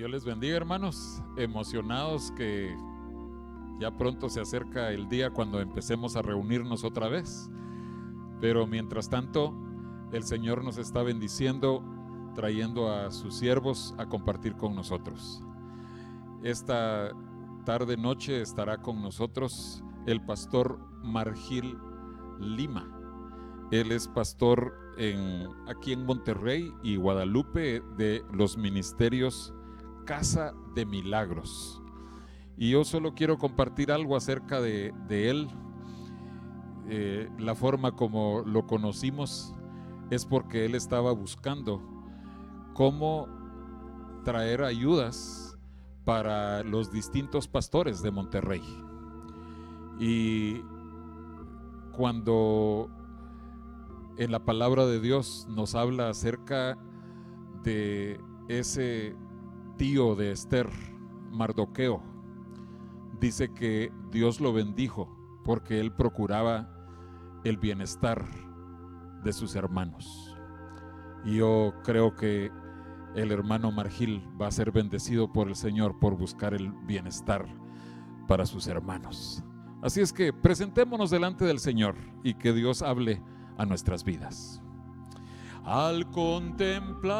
Dios 0.00 0.10
les 0.10 0.24
bendiga 0.24 0.56
hermanos, 0.56 1.22
emocionados 1.36 2.30
que 2.30 2.74
ya 3.78 3.98
pronto 3.98 4.30
se 4.30 4.40
acerca 4.40 4.92
el 4.92 5.10
día 5.10 5.28
cuando 5.28 5.60
empecemos 5.60 6.16
a 6.16 6.22
reunirnos 6.22 6.84
otra 6.84 7.08
vez. 7.08 7.50
Pero 8.40 8.66
mientras 8.66 9.10
tanto, 9.10 9.54
el 10.10 10.22
Señor 10.22 10.64
nos 10.64 10.78
está 10.78 11.02
bendiciendo, 11.02 11.84
trayendo 12.34 12.90
a 12.90 13.10
sus 13.10 13.34
siervos 13.34 13.94
a 13.98 14.06
compartir 14.06 14.56
con 14.56 14.74
nosotros. 14.74 15.44
Esta 16.42 17.10
tarde 17.66 17.98
noche 17.98 18.40
estará 18.40 18.78
con 18.80 19.02
nosotros 19.02 19.84
el 20.06 20.24
pastor 20.24 20.78
Margil 21.02 21.76
Lima. 22.38 22.90
Él 23.70 23.92
es 23.92 24.08
pastor 24.08 24.72
en, 24.96 25.46
aquí 25.68 25.92
en 25.92 26.06
Monterrey 26.06 26.72
y 26.82 26.96
Guadalupe 26.96 27.82
de 27.98 28.24
los 28.32 28.56
ministerios 28.56 29.52
Casa 30.04 30.54
de 30.74 30.86
Milagros. 30.86 31.82
Y 32.56 32.70
yo 32.70 32.84
solo 32.84 33.14
quiero 33.14 33.38
compartir 33.38 33.90
algo 33.90 34.16
acerca 34.16 34.60
de, 34.60 34.92
él. 35.08 35.48
Eh, 36.88 37.30
la 37.38 37.54
forma 37.54 37.92
como 37.92 38.42
lo 38.44 38.66
conocimos 38.66 39.54
es 40.10 40.26
porque 40.26 40.64
él 40.64 40.74
estaba 40.74 41.12
buscando 41.12 41.80
cómo 42.74 43.28
traer 44.24 44.62
ayudas 44.62 45.58
para 46.04 46.62
los 46.64 46.90
distintos 46.90 47.48
pastores 47.48 48.02
de 48.02 48.10
Monterrey. 48.10 48.62
Y 49.98 50.62
cuando 51.92 52.90
en 54.16 54.32
la 54.32 54.44
palabra 54.44 54.86
de 54.86 55.00
Dios 55.00 55.46
nos 55.48 55.74
habla 55.74 56.08
acerca 56.08 56.76
de 57.62 58.20
ese 58.48 59.14
tío 59.80 60.14
de 60.14 60.30
Esther, 60.30 60.68
Mardoqueo, 61.32 62.02
dice 63.18 63.54
que 63.54 63.90
Dios 64.10 64.38
lo 64.38 64.52
bendijo 64.52 65.08
porque 65.42 65.80
él 65.80 65.90
procuraba 65.90 66.68
el 67.44 67.56
bienestar 67.56 68.22
de 69.24 69.32
sus 69.32 69.54
hermanos. 69.54 70.36
Y 71.24 71.36
yo 71.36 71.72
creo 71.82 72.14
que 72.14 72.52
el 73.14 73.32
hermano 73.32 73.72
Margil 73.72 74.22
va 74.38 74.48
a 74.48 74.52
ser 74.52 74.70
bendecido 74.70 75.32
por 75.32 75.48
el 75.48 75.56
Señor 75.56 75.98
por 75.98 76.14
buscar 76.14 76.52
el 76.52 76.72
bienestar 76.84 77.46
para 78.28 78.44
sus 78.44 78.66
hermanos. 78.66 79.42
Así 79.80 80.02
es 80.02 80.12
que 80.12 80.34
presentémonos 80.34 81.08
delante 81.08 81.46
del 81.46 81.58
Señor 81.58 81.94
y 82.22 82.34
que 82.34 82.52
Dios 82.52 82.82
hable 82.82 83.22
a 83.56 83.64
nuestras 83.64 84.04
vidas. 84.04 84.62
Al 85.72 86.04
contemplar 86.10 87.14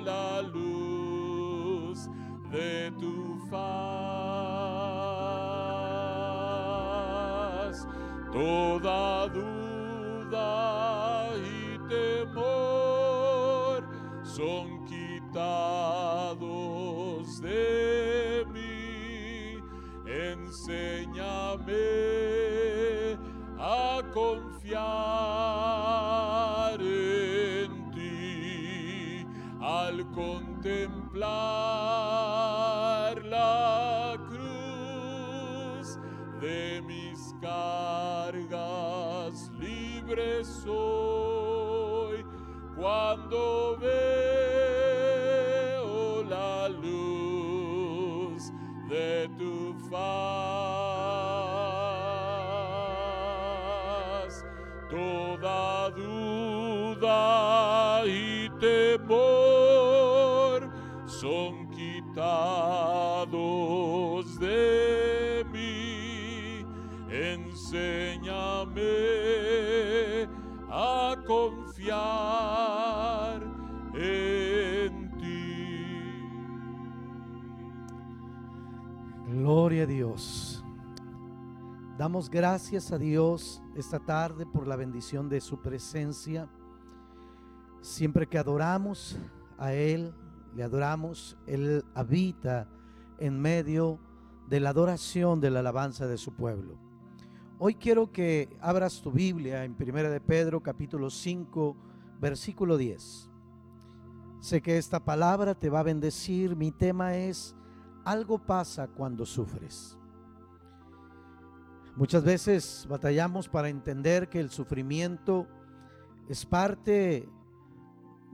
la 0.00 0.42
luz 0.42 2.10
de 2.50 2.92
tu 3.00 3.40
faz. 3.50 3.62
Toda 8.30 9.21
son 14.36 14.84
quitados 14.86 15.40
de 17.42 18.46
mí. 18.52 19.58
Enséñame 20.06 21.72
a 23.58 24.00
confiar 24.14 24.80
en 26.80 27.90
ti 27.90 29.26
al 29.60 30.08
contemplar 30.12 31.26
la 33.24 34.16
cruz 34.28 35.98
de 36.40 36.80
mis 36.86 37.34
cargas 37.40 39.50
libre 39.58 40.44
soy 40.44 41.61
cuando 42.82 43.78
veo 43.78 44.74
la 46.24 46.68
luz 46.68 48.52
de 48.88 49.28
tu 49.38 49.72
faz. 49.88 50.02
Toda 54.90 55.90
duda 55.90 57.14
y 58.04 58.50
temor 58.58 59.08
son 61.06 61.70
quitados 61.70 62.40
de 64.40 65.46
mí. 65.52 66.66
Enséñame 67.08 68.01
Gloria 79.72 79.84
a 79.84 79.86
Dios. 79.86 80.64
Damos 81.96 82.28
gracias 82.28 82.92
a 82.92 82.98
Dios 82.98 83.62
esta 83.74 83.98
tarde 83.98 84.44
por 84.44 84.68
la 84.68 84.76
bendición 84.76 85.30
de 85.30 85.40
su 85.40 85.62
presencia. 85.62 86.46
Siempre 87.80 88.26
que 88.26 88.36
adoramos 88.36 89.16
a 89.56 89.72
Él, 89.72 90.12
le 90.54 90.62
adoramos, 90.62 91.38
Él 91.46 91.86
habita 91.94 92.68
en 93.18 93.40
medio 93.40 93.98
de 94.46 94.60
la 94.60 94.68
adoración, 94.68 95.40
de 95.40 95.50
la 95.50 95.60
alabanza 95.60 96.06
de 96.06 96.18
su 96.18 96.34
pueblo. 96.34 96.76
Hoy 97.58 97.74
quiero 97.76 98.12
que 98.12 98.54
abras 98.60 99.00
tu 99.00 99.10
Biblia 99.10 99.64
en 99.64 99.74
Primera 99.74 100.10
de 100.10 100.20
Pedro 100.20 100.62
capítulo 100.62 101.08
5, 101.08 101.74
versículo 102.20 102.76
10. 102.76 103.30
Sé 104.38 104.60
que 104.60 104.76
esta 104.76 105.02
palabra 105.02 105.54
te 105.54 105.70
va 105.70 105.80
a 105.80 105.84
bendecir. 105.84 106.56
Mi 106.56 106.72
tema 106.72 107.16
es 107.16 107.56
algo 108.04 108.38
pasa 108.38 108.88
cuando 108.88 109.24
sufres. 109.24 109.96
Muchas 111.96 112.24
veces 112.24 112.86
batallamos 112.88 113.48
para 113.48 113.68
entender 113.68 114.28
que 114.28 114.40
el 114.40 114.50
sufrimiento 114.50 115.46
es 116.28 116.46
parte 116.46 117.28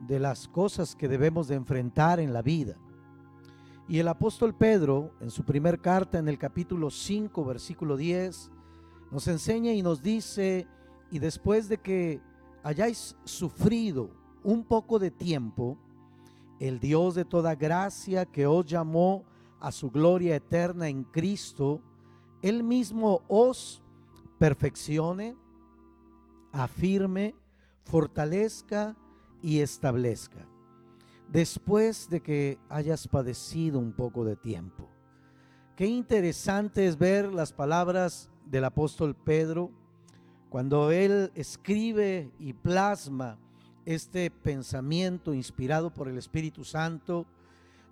de 0.06 0.20
las 0.20 0.46
cosas 0.46 0.94
que 0.94 1.08
debemos 1.08 1.48
de 1.48 1.56
enfrentar 1.56 2.20
en 2.20 2.32
la 2.32 2.42
vida. 2.42 2.76
Y 3.88 3.98
el 3.98 4.08
apóstol 4.08 4.54
Pedro, 4.54 5.12
en 5.20 5.30
su 5.30 5.44
primer 5.44 5.80
carta, 5.80 6.18
en 6.18 6.28
el 6.28 6.38
capítulo 6.38 6.90
5, 6.90 7.44
versículo 7.44 7.96
10, 7.96 8.50
nos 9.10 9.26
enseña 9.26 9.72
y 9.72 9.82
nos 9.82 10.02
dice, 10.02 10.68
y 11.10 11.18
después 11.18 11.68
de 11.68 11.78
que 11.78 12.20
hayáis 12.62 13.16
sufrido 13.24 14.10
un 14.44 14.62
poco 14.62 14.98
de 14.98 15.10
tiempo, 15.10 15.78
el 16.60 16.78
Dios 16.80 17.14
de 17.14 17.24
toda 17.24 17.54
gracia 17.54 18.26
que 18.26 18.46
os 18.46 18.66
llamó 18.66 19.24
a 19.60 19.72
su 19.72 19.90
gloria 19.90 20.36
eterna 20.36 20.88
en 20.88 21.04
Cristo, 21.04 21.80
Él 22.42 22.62
mismo 22.62 23.22
os 23.28 23.82
perfeccione, 24.38 25.36
afirme, 26.52 27.34
fortalezca 27.84 28.96
y 29.42 29.60
establezca, 29.60 30.46
después 31.30 32.08
de 32.08 32.20
que 32.20 32.58
hayas 32.68 33.08
padecido 33.08 33.78
un 33.78 33.92
poco 33.92 34.24
de 34.24 34.36
tiempo. 34.36 34.88
Qué 35.76 35.86
interesante 35.86 36.86
es 36.86 36.98
ver 36.98 37.32
las 37.32 37.52
palabras 37.52 38.28
del 38.46 38.64
apóstol 38.64 39.14
Pedro 39.14 39.70
cuando 40.48 40.90
él 40.90 41.30
escribe 41.34 42.30
y 42.38 42.52
plasma 42.52 43.38
este 43.84 44.30
pensamiento 44.30 45.34
inspirado 45.34 45.92
por 45.92 46.08
el 46.08 46.18
Espíritu 46.18 46.64
Santo, 46.64 47.26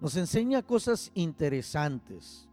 nos 0.01 0.17
enseña 0.17 0.63
cosas 0.63 1.11
interesantes. 1.15 2.49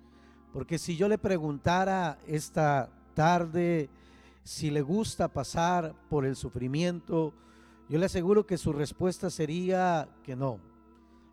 Porque 0.51 0.77
si 0.77 0.95
yo 0.95 1.07
le 1.07 1.17
preguntara 1.17 2.19
esta 2.27 2.89
tarde 3.13 3.89
si 4.43 4.69
le 4.69 4.81
gusta 4.81 5.27
pasar 5.27 5.95
por 6.09 6.25
el 6.25 6.35
sufrimiento, 6.35 7.33
yo 7.89 7.97
le 7.97 8.05
aseguro 8.05 8.45
que 8.45 8.57
su 8.57 8.73
respuesta 8.73 9.29
sería 9.29 10.09
que 10.23 10.35
no. 10.35 10.59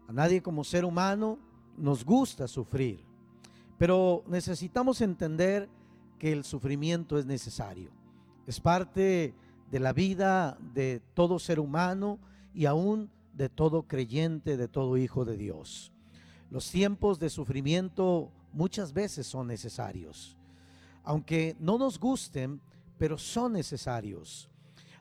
A 0.08 0.12
nadie 0.12 0.42
como 0.42 0.64
ser 0.64 0.84
humano 0.84 1.38
nos 1.76 2.04
gusta 2.04 2.48
sufrir. 2.48 3.04
Pero 3.78 4.24
necesitamos 4.26 5.00
entender 5.00 5.68
que 6.18 6.32
el 6.32 6.44
sufrimiento 6.44 7.18
es 7.18 7.26
necesario. 7.26 7.90
Es 8.46 8.60
parte 8.60 9.34
de 9.70 9.80
la 9.80 9.92
vida 9.92 10.58
de 10.74 11.00
todo 11.14 11.38
ser 11.38 11.60
humano 11.60 12.18
y 12.52 12.66
aún 12.66 13.10
de 13.32 13.48
todo 13.48 13.84
creyente, 13.84 14.56
de 14.56 14.68
todo 14.68 14.96
hijo 14.96 15.24
de 15.24 15.36
Dios. 15.36 15.92
Los 16.50 16.70
tiempos 16.70 17.18
de 17.20 17.30
sufrimiento 17.30 18.32
muchas 18.52 18.92
veces 18.92 19.26
son 19.26 19.46
necesarios. 19.46 20.36
Aunque 21.04 21.56
no 21.60 21.78
nos 21.78 21.98
gusten, 21.98 22.60
pero 22.98 23.16
son 23.18 23.52
necesarios. 23.52 24.50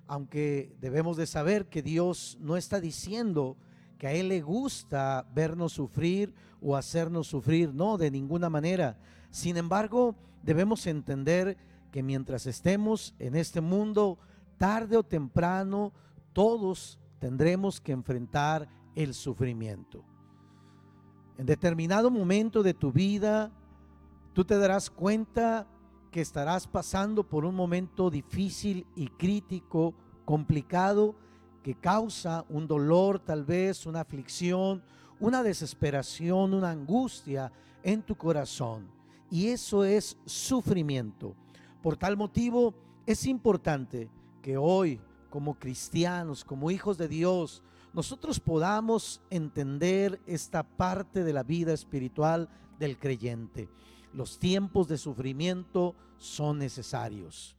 Aunque 0.07 0.75
debemos 0.79 1.17
de 1.17 1.25
saber 1.25 1.65
que 1.65 1.81
Dios 1.81 2.37
no 2.39 2.55
está 2.55 2.79
diciendo 2.79 3.57
que 3.97 4.07
a 4.07 4.13
Él 4.13 4.29
le 4.29 4.41
gusta 4.41 5.27
vernos 5.33 5.73
sufrir 5.73 6.33
o 6.61 6.75
hacernos 6.75 7.27
sufrir, 7.27 7.73
no, 7.73 7.97
de 7.97 8.11
ninguna 8.11 8.49
manera. 8.49 8.97
Sin 9.31 9.57
embargo, 9.57 10.15
debemos 10.43 10.85
entender 10.87 11.57
que 11.91 12.03
mientras 12.03 12.45
estemos 12.45 13.13
en 13.19 13.35
este 13.35 13.59
mundo, 13.59 14.19
tarde 14.57 14.97
o 14.97 15.03
temprano, 15.03 15.93
todos 16.31 16.99
tendremos 17.19 17.81
que 17.81 17.91
enfrentar 17.91 18.69
el 18.95 19.13
sufrimiento. 19.13 20.05
En 21.39 21.45
determinado 21.45 22.11
momento 22.11 22.61
de 22.63 22.73
tu 22.73 22.91
vida, 22.91 23.49
tú 24.33 24.43
te 24.43 24.57
darás 24.57 24.89
cuenta 24.89 25.65
que 26.11 26.19
estarás 26.19 26.67
pasando 26.67 27.23
por 27.23 27.45
un 27.45 27.55
momento 27.55 28.09
difícil 28.09 28.85
y 28.93 29.07
crítico, 29.07 29.93
complicado, 30.25 31.15
que 31.63 31.75
causa 31.75 32.43
un 32.49 32.67
dolor, 32.67 33.19
tal 33.19 33.45
vez 33.45 33.85
una 33.85 34.01
aflicción, 34.01 34.83
una 35.17 35.41
desesperación, 35.41 36.53
una 36.53 36.71
angustia 36.71 37.53
en 37.83 38.01
tu 38.01 38.17
corazón. 38.17 38.89
Y 39.31 39.47
eso 39.47 39.85
es 39.85 40.17
sufrimiento. 40.25 41.35
Por 41.81 41.95
tal 41.95 42.17
motivo, 42.17 42.73
es 43.05 43.25
importante 43.25 44.09
que 44.41 44.57
hoy, 44.57 44.99
como 45.29 45.57
cristianos, 45.57 46.43
como 46.43 46.69
hijos 46.69 46.97
de 46.97 47.07
Dios, 47.07 47.63
nosotros 47.93 48.39
podamos 48.39 49.21
entender 49.29 50.19
esta 50.27 50.63
parte 50.63 51.23
de 51.23 51.33
la 51.33 51.43
vida 51.43 51.73
espiritual 51.73 52.49
del 52.77 52.97
creyente. 52.97 53.67
Los 54.13 54.39
tiempos 54.39 54.87
de 54.87 54.97
sufrimiento 54.97 55.95
son 56.17 56.59
necesarios. 56.59 57.55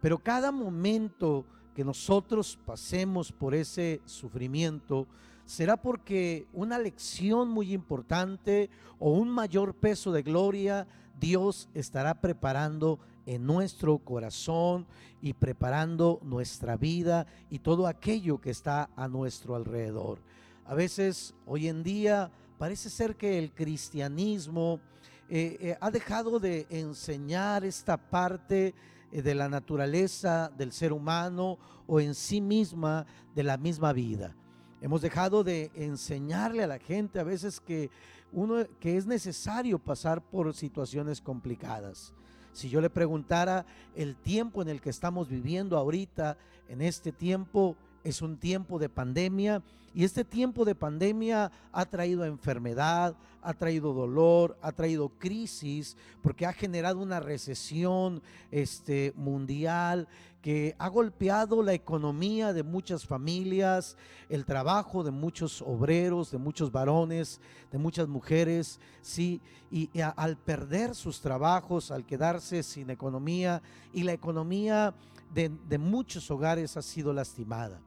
Pero 0.00 0.18
cada 0.18 0.50
momento 0.50 1.44
que 1.74 1.84
nosotros 1.84 2.58
pasemos 2.64 3.32
por 3.32 3.54
ese 3.54 4.00
sufrimiento 4.04 5.06
será 5.44 5.76
porque 5.76 6.46
una 6.52 6.78
lección 6.78 7.48
muy 7.48 7.72
importante 7.72 8.70
o 8.98 9.12
un 9.12 9.28
mayor 9.28 9.74
peso 9.74 10.12
de 10.12 10.22
gloria 10.22 10.86
Dios 11.20 11.68
estará 11.74 12.20
preparando 12.20 12.98
en 13.30 13.46
nuestro 13.46 13.98
corazón 13.98 14.88
y 15.22 15.34
preparando 15.34 16.18
nuestra 16.24 16.76
vida 16.76 17.28
y 17.48 17.60
todo 17.60 17.86
aquello 17.86 18.40
que 18.40 18.50
está 18.50 18.90
a 18.96 19.06
nuestro 19.06 19.54
alrededor. 19.54 20.18
A 20.66 20.74
veces 20.74 21.32
hoy 21.46 21.68
en 21.68 21.84
día 21.84 22.32
parece 22.58 22.90
ser 22.90 23.14
que 23.14 23.38
el 23.38 23.52
cristianismo 23.52 24.80
eh, 25.28 25.56
eh, 25.60 25.78
ha 25.80 25.92
dejado 25.92 26.40
de 26.40 26.66
enseñar 26.70 27.64
esta 27.64 27.96
parte 27.96 28.74
eh, 29.12 29.22
de 29.22 29.34
la 29.36 29.48
naturaleza 29.48 30.50
del 30.58 30.72
ser 30.72 30.92
humano 30.92 31.56
o 31.86 32.00
en 32.00 32.16
sí 32.16 32.40
misma 32.40 33.06
de 33.32 33.44
la 33.44 33.56
misma 33.56 33.92
vida. 33.92 34.34
Hemos 34.80 35.02
dejado 35.02 35.44
de 35.44 35.70
enseñarle 35.76 36.64
a 36.64 36.66
la 36.66 36.80
gente 36.80 37.20
a 37.20 37.24
veces 37.24 37.60
que 37.60 37.90
uno 38.32 38.66
que 38.80 38.96
es 38.96 39.06
necesario 39.06 39.78
pasar 39.78 40.20
por 40.20 40.52
situaciones 40.52 41.20
complicadas. 41.20 42.12
Si 42.52 42.68
yo 42.68 42.80
le 42.80 42.90
preguntara 42.90 43.64
el 43.94 44.16
tiempo 44.16 44.62
en 44.62 44.68
el 44.68 44.80
que 44.80 44.90
estamos 44.90 45.28
viviendo 45.28 45.76
ahorita, 45.76 46.36
en 46.68 46.82
este 46.82 47.12
tiempo 47.12 47.76
es 48.04 48.22
un 48.22 48.36
tiempo 48.36 48.78
de 48.78 48.88
pandemia 48.88 49.62
y 49.92 50.04
este 50.04 50.24
tiempo 50.24 50.64
de 50.64 50.76
pandemia 50.76 51.50
ha 51.72 51.84
traído 51.84 52.24
enfermedad, 52.24 53.16
ha 53.42 53.54
traído 53.54 53.92
dolor, 53.92 54.56
ha 54.62 54.70
traído 54.70 55.08
crisis, 55.08 55.96
porque 56.22 56.46
ha 56.46 56.52
generado 56.52 57.00
una 57.00 57.18
recesión 57.18 58.22
este, 58.52 59.12
mundial 59.16 60.06
que 60.42 60.76
ha 60.78 60.88
golpeado 60.88 61.62
la 61.62 61.74
economía 61.74 62.52
de 62.52 62.62
muchas 62.62 63.04
familias, 63.04 63.96
el 64.28 64.44
trabajo 64.44 65.02
de 65.02 65.10
muchos 65.10 65.60
obreros, 65.60 66.30
de 66.30 66.38
muchos 66.38 66.70
varones, 66.70 67.40
de 67.72 67.78
muchas 67.78 68.06
mujeres, 68.06 68.78
sí, 69.02 69.40
y, 69.70 69.90
al 70.00 70.36
perder 70.36 70.94
sus 70.94 71.20
trabajos, 71.20 71.90
al 71.90 72.06
quedarse 72.06 72.62
sin 72.62 72.90
economía, 72.90 73.60
y 73.92 74.04
la 74.04 74.12
economía 74.12 74.94
de 75.34 75.78
muchos 75.78 76.30
hogares 76.30 76.76
ha 76.76 76.82
sido 76.82 77.12
lastimada. 77.12 77.80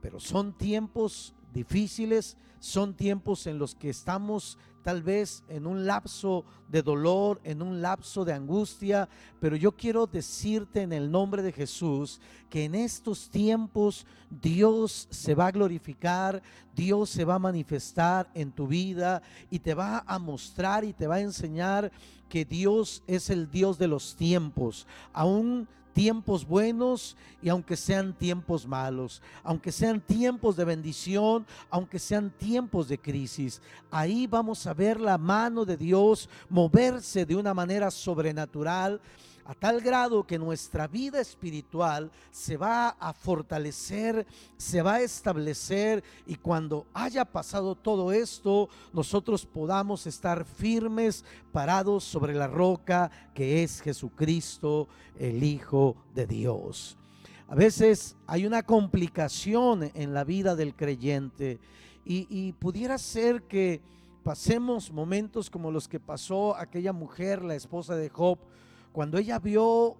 Pero 0.00 0.20
son 0.20 0.52
tiempos 0.52 1.34
difíciles, 1.52 2.36
son 2.60 2.94
tiempos 2.94 3.46
en 3.46 3.58
los 3.58 3.74
que 3.74 3.90
estamos 3.90 4.58
tal 4.82 5.02
vez 5.02 5.44
en 5.48 5.66
un 5.66 5.84
lapso 5.84 6.44
de 6.68 6.82
dolor, 6.82 7.40
en 7.44 7.60
un 7.60 7.82
lapso 7.82 8.24
de 8.24 8.32
angustia, 8.32 9.08
pero 9.38 9.54
yo 9.54 9.72
quiero 9.72 10.06
decirte 10.06 10.80
en 10.80 10.94
el 10.94 11.10
nombre 11.10 11.42
de 11.42 11.52
Jesús 11.52 12.20
que 12.48 12.64
en 12.64 12.74
estos 12.74 13.28
tiempos 13.28 14.06
Dios 14.30 15.06
se 15.10 15.34
va 15.34 15.48
a 15.48 15.52
glorificar, 15.52 16.42
Dios 16.74 17.10
se 17.10 17.26
va 17.26 17.34
a 17.34 17.38
manifestar 17.38 18.30
en 18.32 18.50
tu 18.50 18.66
vida 18.66 19.20
y 19.50 19.58
te 19.58 19.74
va 19.74 20.04
a 20.06 20.18
mostrar 20.18 20.84
y 20.84 20.94
te 20.94 21.06
va 21.06 21.16
a 21.16 21.20
enseñar 21.20 21.92
que 22.28 22.44
Dios 22.44 23.02
es 23.06 23.30
el 23.30 23.50
Dios 23.50 23.78
de 23.78 23.88
los 23.88 24.16
tiempos. 24.16 24.86
Aún 25.12 25.68
tiempos 25.98 26.46
buenos 26.46 27.16
y 27.42 27.48
aunque 27.48 27.76
sean 27.76 28.12
tiempos 28.12 28.64
malos, 28.68 29.20
aunque 29.42 29.72
sean 29.72 30.00
tiempos 30.00 30.54
de 30.54 30.64
bendición, 30.64 31.44
aunque 31.70 31.98
sean 31.98 32.30
tiempos 32.30 32.86
de 32.86 32.98
crisis, 32.98 33.60
ahí 33.90 34.28
vamos 34.28 34.64
a 34.68 34.74
ver 34.74 35.00
la 35.00 35.18
mano 35.18 35.64
de 35.64 35.76
Dios 35.76 36.28
moverse 36.48 37.26
de 37.26 37.34
una 37.34 37.52
manera 37.52 37.90
sobrenatural 37.90 39.00
a 39.48 39.54
tal 39.54 39.80
grado 39.80 40.26
que 40.26 40.38
nuestra 40.38 40.86
vida 40.86 41.22
espiritual 41.22 42.10
se 42.30 42.58
va 42.58 42.90
a 42.90 43.14
fortalecer, 43.14 44.26
se 44.58 44.82
va 44.82 44.96
a 44.96 45.00
establecer 45.00 46.04
y 46.26 46.34
cuando 46.34 46.86
haya 46.92 47.24
pasado 47.24 47.74
todo 47.74 48.12
esto, 48.12 48.68
nosotros 48.92 49.46
podamos 49.46 50.06
estar 50.06 50.44
firmes, 50.44 51.24
parados 51.50 52.04
sobre 52.04 52.34
la 52.34 52.46
roca 52.46 53.10
que 53.34 53.62
es 53.62 53.80
Jesucristo, 53.80 54.86
el 55.18 55.42
Hijo 55.42 55.96
de 56.14 56.26
Dios. 56.26 56.98
A 57.48 57.54
veces 57.54 58.16
hay 58.26 58.44
una 58.44 58.62
complicación 58.62 59.90
en 59.94 60.12
la 60.12 60.24
vida 60.24 60.56
del 60.56 60.74
creyente 60.74 61.58
y, 62.04 62.52
pudiera 62.52 62.98
ser 62.98 63.44
que 63.44 63.80
pasemos 64.22 64.92
momentos 64.92 65.48
como 65.48 65.70
los 65.70 65.88
que 65.88 66.00
pasó 66.00 66.54
aquella 66.54 66.92
mujer, 66.92 67.42
la 67.42 67.54
esposa 67.54 67.96
de 67.96 68.10
Job, 68.10 68.38
cuando 68.92 69.18
ella 69.18 69.38
vio 69.38 69.96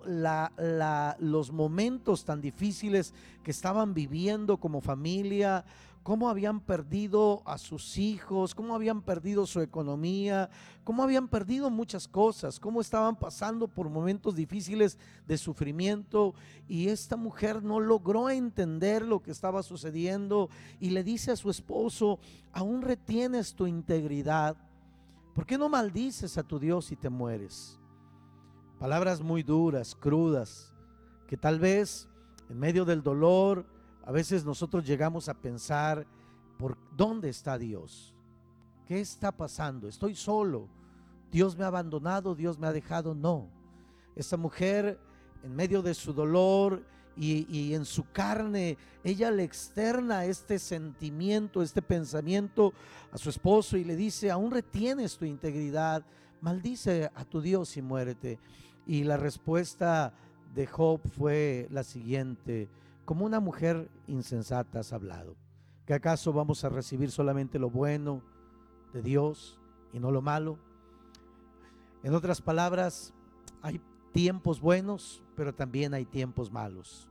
los 1.19 1.53
momentos 1.53 2.25
tan 2.25 2.41
difíciles 2.41 3.15
que 3.43 3.51
estaban 3.51 3.95
viviendo 3.95 4.59
como 4.59 4.81
familia, 4.81 5.65
cómo 6.09 6.31
habían 6.31 6.61
perdido 6.61 7.43
a 7.45 7.59
sus 7.59 7.99
hijos, 7.99 8.55
cómo 8.55 8.75
habían 8.75 9.03
perdido 9.03 9.47
su 9.47 9.61
economía, 9.61 10.49
cómo 10.83 11.03
habían 11.03 11.29
perdido 11.29 11.69
muchas 11.69 12.09
cosas, 12.09 12.59
cómo 12.59 12.81
estaban 12.81 13.17
pasando 13.17 13.69
por 13.69 13.91
momentos 13.91 14.35
difíciles 14.35 14.97
de 15.27 15.37
sufrimiento 15.37 16.35
y 16.67 16.89
esta 16.89 17.17
mujer 17.17 17.63
no 17.63 17.79
logró 17.79 18.31
entender 18.31 19.05
lo 19.05 19.21
que 19.21 19.31
estaba 19.31 19.63
sucediendo 19.63 20.49
y 20.81 20.91
le 20.91 21.05
dice 21.05 21.31
a 21.31 21.37
su 21.37 21.51
esposo, 21.51 22.19
aún 22.53 22.81
retienes 22.81 23.55
tu 23.55 23.67
integridad, 23.67 24.57
¿por 25.35 25.45
qué 25.45 25.59
no 25.59 25.69
maldices 25.69 26.39
a 26.39 26.43
tu 26.43 26.59
Dios 26.59 26.91
y 26.91 26.97
te 26.97 27.11
mueres? 27.11 27.78
Palabras 28.79 29.21
muy 29.21 29.43
duras, 29.43 29.97
crudas, 29.99 30.73
que 31.27 31.37
tal 31.37 31.59
vez 31.59 32.09
en 32.49 32.61
medio 32.61 32.85
del 32.85 33.03
dolor, 33.03 33.67
a 34.05 34.13
veces 34.13 34.45
nosotros 34.45 34.87
llegamos 34.87 35.29
a 35.29 35.35
pensar, 35.35 36.07
¿por 36.59 36.79
dónde 36.97 37.29
está 37.29 37.59
Dios? 37.59 38.15
¿Qué 38.87 39.01
está 39.01 39.33
pasando? 39.33 39.89
Estoy 39.89 40.15
solo. 40.15 40.69
Dios 41.33 41.59
me 41.59 41.65
ha 41.65 41.67
abandonado, 41.67 42.37
Dios 42.37 42.57
me 42.57 42.69
ha 42.69 42.73
dejado. 42.73 43.17
No. 43.17 43.49
Esta 44.15 44.37
mujer, 44.37 44.97
en 45.43 45.57
medio 45.57 45.83
de 45.83 45.93
su 45.93 46.13
dolor 46.13 46.85
y, 47.17 47.47
y, 47.55 47.75
en 47.75 47.85
su 47.85 48.09
carne, 48.13 48.79
ella 49.03 49.33
le 49.33 49.43
externa 49.43 50.25
este 50.25 50.61
sentimiento, 50.61 51.63
este 51.63 51.83
pensamiento 51.83 52.73
a 53.11 53.19
su 53.19 53.29
esposo 53.29 53.77
y 53.77 53.83
le 53.83 53.97
dice, 53.97 54.31
aún 54.31 54.53
retienes 54.53 55.19
tu 55.19 55.25
integridad, 55.25 56.05
maldice 56.41 57.11
a 57.15 57.25
tu 57.25 57.41
Dios 57.41 57.77
y 57.77 57.83
muérete. 57.83 58.39
Y 58.87 59.05
la 59.05 59.17
respuesta 59.17 60.13
de 60.55 60.67
Job 60.67 61.01
fue 61.17 61.69
la 61.71 61.85
siguiente, 61.85 62.69
como 63.05 63.25
una 63.25 63.41
mujer 63.41 63.89
insensata 64.07 64.81
has 64.81 64.93
hablado, 64.93 65.37
que 65.87 65.95
acaso 65.95 66.33
vamos 66.33 66.65
a 66.65 66.69
recibir 66.69 67.11
solamente 67.11 67.59
lo 67.59 67.71
bueno 67.71 68.23
de 68.93 69.03
Dios 69.03 69.59
y 69.93 69.99
no 69.99 70.11
lo 70.11 70.23
malo. 70.23 70.59
En 72.03 72.15
otras 72.15 72.41
palabras, 72.41 73.13
hay 73.63 73.81
tiempos 74.13 74.61
buenos, 74.61 75.23
pero 75.37 75.55
también 75.55 75.95
hay 75.95 76.05
tiempos 76.05 76.51
malos. 76.51 77.09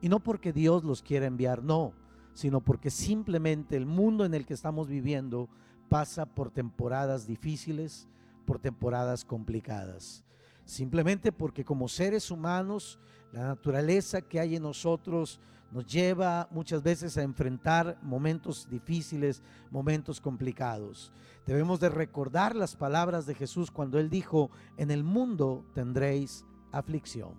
Y 0.00 0.08
no 0.08 0.20
porque 0.20 0.52
Dios 0.52 0.84
los 0.84 1.02
quiera 1.02 1.26
enviar, 1.26 1.62
no, 1.62 1.92
sino 2.34 2.60
porque 2.60 2.90
simplemente 2.90 3.76
el 3.76 3.86
mundo 3.86 4.24
en 4.24 4.34
el 4.34 4.46
que 4.46 4.54
estamos 4.54 4.88
viviendo 4.88 5.48
pasa 5.88 6.26
por 6.26 6.50
temporadas 6.50 7.26
difíciles, 7.26 8.08
por 8.46 8.58
temporadas 8.58 9.24
complicadas. 9.24 10.24
Simplemente 10.64 11.30
porque 11.32 11.64
como 11.64 11.88
seres 11.88 12.30
humanos, 12.30 12.98
la 13.32 13.48
naturaleza 13.48 14.22
que 14.22 14.40
hay 14.40 14.56
en 14.56 14.62
nosotros 14.62 15.40
nos 15.70 15.86
lleva 15.86 16.48
muchas 16.50 16.82
veces 16.82 17.16
a 17.18 17.22
enfrentar 17.22 17.98
momentos 18.02 18.68
difíciles, 18.70 19.42
momentos 19.70 20.20
complicados. 20.20 21.12
Debemos 21.46 21.80
de 21.80 21.88
recordar 21.88 22.56
las 22.56 22.76
palabras 22.76 23.26
de 23.26 23.34
Jesús 23.34 23.70
cuando 23.70 23.98
Él 23.98 24.08
dijo, 24.08 24.50
en 24.76 24.90
el 24.90 25.04
mundo 25.04 25.64
tendréis 25.74 26.44
aflicción, 26.72 27.34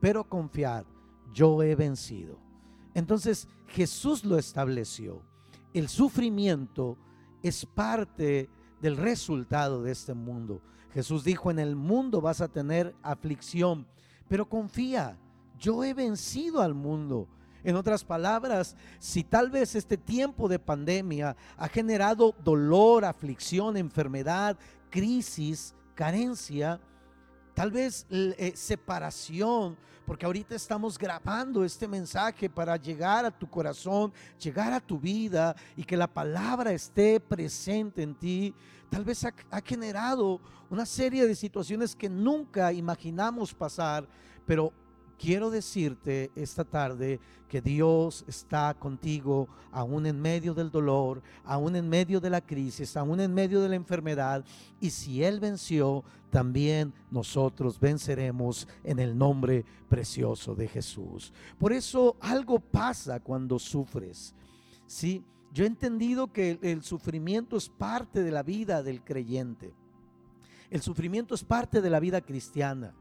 pero 0.00 0.28
confiad, 0.28 0.84
yo 1.32 1.62
he 1.62 1.74
vencido. 1.74 2.38
Entonces 2.94 3.48
Jesús 3.68 4.24
lo 4.24 4.36
estableció. 4.36 5.22
El 5.72 5.88
sufrimiento 5.88 6.98
es 7.42 7.64
parte 7.64 8.50
del 8.80 8.96
resultado 8.96 9.82
de 9.82 9.92
este 9.92 10.14
mundo. 10.14 10.60
Jesús 10.92 11.24
dijo, 11.24 11.50
en 11.50 11.58
el 11.58 11.76
mundo 11.76 12.20
vas 12.20 12.40
a 12.40 12.48
tener 12.48 12.94
aflicción, 13.02 13.86
pero 14.28 14.48
confía, 14.48 15.16
yo 15.58 15.84
he 15.84 15.94
vencido 15.94 16.62
al 16.62 16.74
mundo. 16.74 17.28
En 17.62 17.76
otras 17.76 18.04
palabras, 18.04 18.74
si 18.98 19.22
tal 19.22 19.50
vez 19.50 19.74
este 19.74 19.98
tiempo 19.98 20.48
de 20.48 20.58
pandemia 20.58 21.36
ha 21.58 21.68
generado 21.68 22.34
dolor, 22.42 23.04
aflicción, 23.04 23.76
enfermedad, 23.76 24.56
crisis, 24.88 25.74
carencia, 25.94 26.80
tal 27.60 27.70
vez 27.70 28.06
eh, 28.08 28.52
separación, 28.56 29.76
porque 30.06 30.24
ahorita 30.24 30.54
estamos 30.54 30.96
grabando 30.96 31.62
este 31.62 31.86
mensaje 31.86 32.48
para 32.48 32.74
llegar 32.78 33.26
a 33.26 33.30
tu 33.30 33.46
corazón, 33.46 34.14
llegar 34.42 34.72
a 34.72 34.80
tu 34.80 34.98
vida 34.98 35.54
y 35.76 35.84
que 35.84 35.94
la 35.94 36.06
palabra 36.06 36.72
esté 36.72 37.20
presente 37.20 38.02
en 38.02 38.14
ti. 38.14 38.54
Tal 38.88 39.04
vez 39.04 39.26
ha, 39.26 39.34
ha 39.50 39.60
generado 39.60 40.40
una 40.70 40.86
serie 40.86 41.26
de 41.26 41.34
situaciones 41.34 41.94
que 41.94 42.08
nunca 42.08 42.72
imaginamos 42.72 43.52
pasar, 43.52 44.08
pero 44.46 44.72
quiero 45.20 45.50
decirte 45.50 46.30
esta 46.34 46.64
tarde 46.64 47.20
que 47.46 47.60
Dios 47.60 48.24
está 48.26 48.72
contigo 48.72 49.48
aún 49.70 50.06
en 50.06 50.18
medio 50.18 50.54
del 50.54 50.70
dolor, 50.70 51.22
aún 51.44 51.76
en 51.76 51.88
medio 51.88 52.20
de 52.20 52.30
la 52.30 52.40
crisis, 52.40 52.96
aún 52.96 53.20
en 53.20 53.34
medio 53.34 53.60
de 53.60 53.68
la 53.68 53.74
enfermedad. 53.74 54.44
Y 54.80 54.88
si 54.88 55.22
Él 55.22 55.38
venció, 55.38 56.04
también 56.30 56.94
nosotros 57.10 57.78
venceremos 57.78 58.66
en 58.82 58.98
el 58.98 59.18
nombre 59.18 59.66
precioso 59.90 60.54
de 60.54 60.68
Jesús. 60.68 61.34
Por 61.58 61.72
eso 61.74 62.16
algo 62.20 62.58
pasa 62.58 63.20
cuando 63.20 63.58
sufres. 63.58 64.34
Sí, 64.86 65.22
yo 65.52 65.64
he 65.64 65.66
entendido 65.66 66.32
que 66.32 66.58
el 66.62 66.82
sufrimiento 66.82 67.58
es 67.58 67.68
parte 67.68 68.22
de 68.22 68.30
la 68.30 68.42
vida 68.42 68.82
del 68.82 69.02
creyente. 69.02 69.74
El 70.70 70.80
sufrimiento 70.80 71.34
es 71.34 71.44
parte 71.44 71.82
de 71.82 71.90
la 71.90 72.00
vida 72.00 72.22
cristiana. 72.22 72.94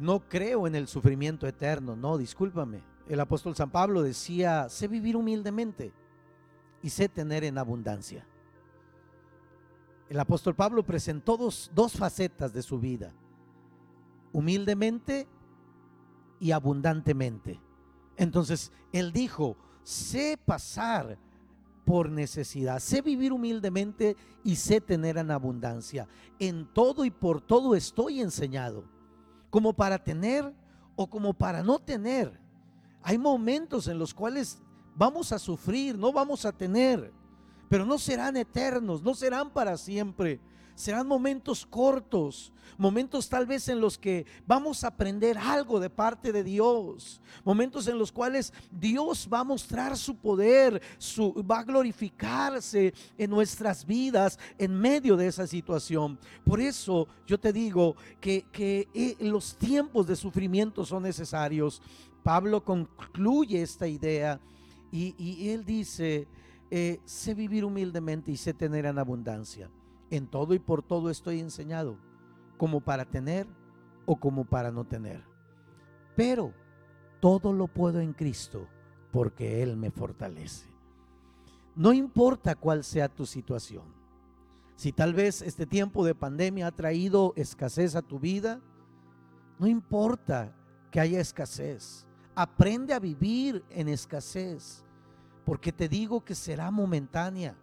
No 0.00 0.20
creo 0.28 0.66
en 0.66 0.74
el 0.74 0.88
sufrimiento 0.88 1.46
eterno, 1.46 1.94
no, 1.94 2.18
discúlpame. 2.18 2.82
El 3.08 3.20
apóstol 3.20 3.54
San 3.54 3.70
Pablo 3.70 4.02
decía, 4.02 4.68
sé 4.68 4.88
vivir 4.88 5.16
humildemente 5.16 5.92
y 6.82 6.90
sé 6.90 7.08
tener 7.08 7.44
en 7.44 7.58
abundancia. 7.58 8.26
El 10.08 10.18
apóstol 10.18 10.54
Pablo 10.54 10.82
presentó 10.82 11.36
dos, 11.36 11.70
dos 11.74 11.92
facetas 11.92 12.52
de 12.52 12.62
su 12.62 12.78
vida, 12.78 13.12
humildemente 14.32 15.28
y 16.40 16.50
abundantemente. 16.50 17.60
Entonces, 18.16 18.72
él 18.92 19.12
dijo, 19.12 19.56
sé 19.82 20.38
pasar 20.44 21.18
por 21.84 22.10
necesidad, 22.10 22.80
sé 22.80 23.00
vivir 23.00 23.32
humildemente 23.32 24.16
y 24.42 24.56
sé 24.56 24.80
tener 24.80 25.18
en 25.18 25.30
abundancia. 25.30 26.08
En 26.38 26.66
todo 26.66 27.04
y 27.04 27.10
por 27.10 27.40
todo 27.40 27.74
estoy 27.74 28.20
enseñado 28.20 28.93
como 29.54 29.72
para 29.72 30.02
tener 30.02 30.52
o 30.96 31.06
como 31.08 31.32
para 31.32 31.62
no 31.62 31.78
tener. 31.78 32.40
Hay 33.04 33.16
momentos 33.16 33.86
en 33.86 34.00
los 34.00 34.12
cuales 34.12 34.58
vamos 34.96 35.30
a 35.30 35.38
sufrir, 35.38 35.96
no 35.96 36.12
vamos 36.12 36.44
a 36.44 36.50
tener, 36.50 37.12
pero 37.68 37.86
no 37.86 37.96
serán 37.96 38.36
eternos, 38.36 39.00
no 39.00 39.14
serán 39.14 39.50
para 39.50 39.76
siempre. 39.76 40.40
Serán 40.74 41.06
momentos 41.06 41.64
cortos, 41.64 42.52
momentos 42.76 43.28
tal 43.28 43.46
vez 43.46 43.68
en 43.68 43.80
los 43.80 43.96
que 43.96 44.26
vamos 44.46 44.82
a 44.82 44.88
aprender 44.88 45.38
algo 45.38 45.78
de 45.78 45.88
parte 45.88 46.32
de 46.32 46.42
Dios, 46.42 47.20
momentos 47.44 47.86
en 47.86 47.98
los 47.98 48.10
cuales 48.10 48.52
Dios 48.70 49.28
va 49.32 49.40
a 49.40 49.44
mostrar 49.44 49.96
su 49.96 50.16
poder, 50.16 50.82
su, 50.98 51.32
va 51.48 51.60
a 51.60 51.64
glorificarse 51.64 52.92
en 53.16 53.30
nuestras 53.30 53.86
vidas 53.86 54.38
en 54.58 54.74
medio 54.74 55.16
de 55.16 55.28
esa 55.28 55.46
situación. 55.46 56.18
Por 56.44 56.60
eso 56.60 57.06
yo 57.26 57.38
te 57.38 57.52
digo 57.52 57.96
que, 58.20 58.44
eh, 58.54 59.16
los 59.20 59.56
tiempos 59.56 60.06
de 60.06 60.16
sufrimiento 60.16 60.84
son 60.84 61.04
necesarios. 61.04 61.80
Pablo 62.22 62.64
concluye 62.64 63.62
esta 63.62 63.86
idea 63.86 64.40
y, 64.90 65.48
él 65.48 65.64
dice, 65.64 66.26
eh, 66.70 67.00
sé 67.04 67.34
vivir 67.34 67.64
humildemente 67.64 68.30
y 68.30 68.36
sé 68.36 68.54
tener 68.54 68.86
en 68.86 68.98
abundancia. 68.98 69.68
En 70.14 70.28
todo 70.28 70.54
y 70.54 70.60
por 70.60 70.84
todo 70.84 71.10
estoy 71.10 71.40
enseñado, 71.40 71.96
como 72.56 72.80
para 72.80 73.04
tener 73.04 73.48
o 74.06 74.14
como 74.14 74.44
para 74.44 74.70
no 74.70 74.84
tener. 74.84 75.24
Pero 76.14 76.52
todo 77.18 77.52
lo 77.52 77.66
puedo 77.66 77.98
en 77.98 78.12
Cristo, 78.12 78.68
porque 79.10 79.60
Él 79.60 79.76
me 79.76 79.90
fortalece. 79.90 80.72
No 81.74 81.92
importa 81.92 82.54
cuál 82.54 82.84
sea 82.84 83.08
tu 83.08 83.26
situación. 83.26 83.82
Si 84.76 84.92
tal 84.92 85.14
vez 85.14 85.42
este 85.42 85.66
tiempo 85.66 86.04
de 86.04 86.14
pandemia 86.14 86.68
ha 86.68 86.70
traído 86.70 87.32
escasez 87.34 87.96
a 87.96 88.02
tu 88.02 88.20
vida, 88.20 88.60
no 89.58 89.66
importa 89.66 90.54
que 90.92 91.00
haya 91.00 91.18
escasez. 91.18 92.06
Aprende 92.36 92.94
a 92.94 93.00
vivir 93.00 93.64
en 93.68 93.88
escasez, 93.88 94.84
porque 95.44 95.72
te 95.72 95.88
digo 95.88 96.24
que 96.24 96.36
será 96.36 96.70
momentánea. 96.70 97.56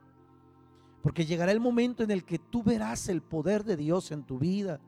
Porque 1.01 1.25
llegará 1.25 1.51
el 1.51 1.59
momento 1.59 2.03
en 2.03 2.11
el 2.11 2.23
que 2.23 2.37
tú 2.37 2.63
verás 2.63 3.09
el 3.09 3.21
poder 3.21 3.63
de 3.63 3.75
Dios 3.75 4.11
en 4.11 4.23
tu 4.23 4.37
vida. 4.37 4.79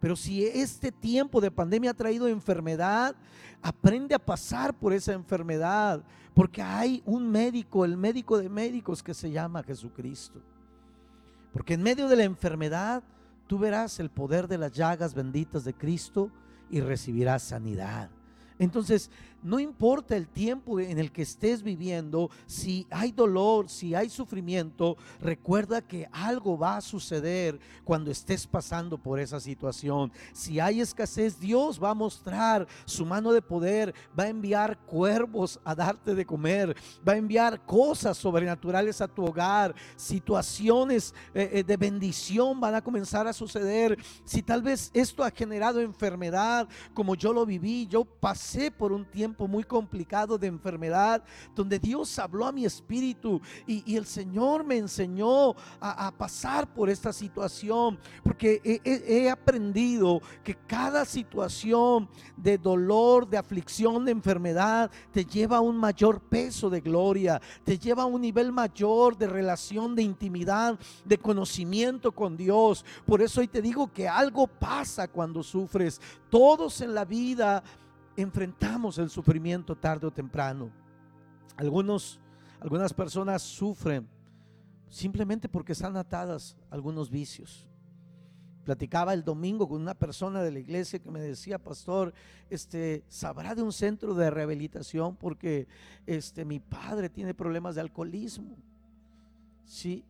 Pero 0.00 0.14
si 0.14 0.44
este 0.44 0.92
tiempo 0.92 1.40
de 1.40 1.50
pandemia 1.50 1.90
ha 1.90 1.94
traído 1.94 2.28
enfermedad, 2.28 3.16
aprende 3.62 4.14
a 4.14 4.24
pasar 4.24 4.74
por 4.74 4.92
esa 4.92 5.12
enfermedad. 5.12 6.04
Porque 6.34 6.62
hay 6.62 7.02
un 7.06 7.30
médico, 7.30 7.84
el 7.84 7.96
médico 7.96 8.38
de 8.38 8.48
médicos 8.48 9.02
que 9.02 9.14
se 9.14 9.30
llama 9.30 9.62
Jesucristo. 9.62 10.40
Porque 11.52 11.74
en 11.74 11.82
medio 11.82 12.08
de 12.08 12.16
la 12.16 12.24
enfermedad, 12.24 13.02
tú 13.46 13.58
verás 13.58 13.98
el 13.98 14.10
poder 14.10 14.46
de 14.46 14.58
las 14.58 14.72
llagas 14.72 15.14
benditas 15.14 15.64
de 15.64 15.74
Cristo 15.74 16.30
y 16.70 16.80
recibirás 16.80 17.42
sanidad. 17.42 18.10
Entonces, 18.58 19.10
no 19.42 19.60
importa 19.60 20.16
el 20.16 20.26
tiempo 20.26 20.80
en 20.80 20.98
el 20.98 21.12
que 21.12 21.22
estés 21.22 21.62
viviendo, 21.62 22.30
si 22.46 22.86
hay 22.90 23.12
dolor, 23.12 23.68
si 23.68 23.94
hay 23.94 24.08
sufrimiento, 24.08 24.96
recuerda 25.20 25.80
que 25.80 26.08
algo 26.12 26.58
va 26.58 26.76
a 26.76 26.80
suceder 26.80 27.58
cuando 27.84 28.10
estés 28.10 28.46
pasando 28.46 28.98
por 28.98 29.20
esa 29.20 29.38
situación. 29.40 30.12
Si 30.32 30.58
hay 30.58 30.80
escasez, 30.80 31.38
Dios 31.38 31.82
va 31.82 31.90
a 31.90 31.94
mostrar 31.94 32.66
su 32.84 33.04
mano 33.06 33.32
de 33.32 33.42
poder, 33.42 33.94
va 34.18 34.24
a 34.24 34.28
enviar 34.28 34.78
cuervos 34.78 35.60
a 35.64 35.74
darte 35.74 36.14
de 36.14 36.26
comer, 36.26 36.76
va 37.06 37.12
a 37.12 37.16
enviar 37.16 37.64
cosas 37.64 38.16
sobrenaturales 38.16 39.00
a 39.00 39.08
tu 39.08 39.24
hogar, 39.24 39.74
situaciones 39.96 41.14
eh, 41.34 41.50
eh, 41.52 41.64
de 41.64 41.76
bendición 41.76 42.60
van 42.60 42.74
a 42.74 42.82
comenzar 42.82 43.26
a 43.26 43.32
suceder. 43.32 43.98
Si 44.24 44.42
tal 44.42 44.62
vez 44.62 44.90
esto 44.92 45.22
ha 45.22 45.30
generado 45.30 45.80
enfermedad, 45.80 46.68
como 46.94 47.14
yo 47.14 47.32
lo 47.32 47.46
viví, 47.46 47.86
yo 47.86 48.04
pasé 48.04 48.70
por 48.70 48.92
un 48.92 49.04
tiempo 49.04 49.25
muy 49.48 49.64
complicado 49.64 50.38
de 50.38 50.46
enfermedad, 50.46 51.22
donde 51.54 51.78
Dios 51.78 52.18
habló 52.18 52.46
a 52.46 52.52
mi 52.52 52.64
espíritu 52.64 53.40
y, 53.66 53.96
el 53.96 54.06
Señor 54.06 54.64
me 54.64 54.76
enseñó 54.76 55.54
a, 55.80 56.12
pasar 56.16 56.72
por 56.72 56.90
esta 56.90 57.12
situación, 57.12 57.98
porque 58.22 58.60
he, 58.62 59.30
aprendido 59.30 60.20
que 60.44 60.54
cada 60.54 61.04
situación 61.04 62.08
de 62.36 62.58
dolor, 62.58 63.26
de 63.28 63.38
aflicción, 63.38 64.04
de 64.04 64.12
enfermedad, 64.12 64.90
te 65.12 65.24
lleva 65.24 65.58
a 65.58 65.60
un 65.60 65.76
mayor 65.76 66.20
peso 66.20 66.68
de 66.68 66.80
gloria, 66.80 67.40
te 67.64 67.78
lleva 67.78 68.02
a 68.02 68.06
un 68.06 68.20
nivel 68.20 68.52
mayor 68.52 69.16
de 69.16 69.26
relación, 69.26 69.94
de 69.94 70.02
intimidad, 70.02 70.78
de 71.04 71.18
conocimiento 71.18 72.12
con 72.12 72.36
Dios. 72.36 72.84
Por 73.06 73.22
eso 73.22 73.40
hoy 73.40 73.48
te 73.48 73.62
digo 73.62 73.90
que 73.92 74.08
algo 74.08 74.46
pasa 74.46 75.08
cuando 75.08 75.42
sufres. 75.42 76.00
Todos 76.30 76.80
en 76.80 76.94
la 76.94 77.04
vida 77.04 77.62
enfrentamos 78.16 78.98
el 78.98 79.10
sufrimiento 79.10 79.76
tarde 79.76 80.06
o 80.06 80.10
temprano. 80.10 80.70
Algunos, 81.56 82.20
algunas 82.60 82.92
personas 82.92 83.42
sufren 83.42 84.08
simplemente 84.88 85.48
porque 85.48 85.72
están 85.72 85.96
atadas 85.96 86.56
a 86.70 86.74
algunos 86.74 87.10
vicios. 87.10 87.68
Platicaba 88.64 89.14
el 89.14 89.22
domingo 89.22 89.68
con 89.68 89.80
una 89.80 89.94
persona 89.94 90.42
de 90.42 90.50
la 90.50 90.58
iglesia 90.58 90.98
que 90.98 91.10
me 91.10 91.20
decía, 91.20 91.58
pastor, 91.58 92.12
este, 92.50 93.04
sabrá 93.08 93.54
de 93.54 93.62
un 93.62 93.72
centro 93.72 94.14
de 94.14 94.28
rehabilitación 94.30 95.14
porque 95.16 95.68
este, 96.04 96.44
mi 96.44 96.58
padre 96.58 97.08
tiene 97.08 97.32
problemas 97.32 97.76
de 97.76 97.82
alcoholismo. 97.82 98.56
Sí. 99.64 100.04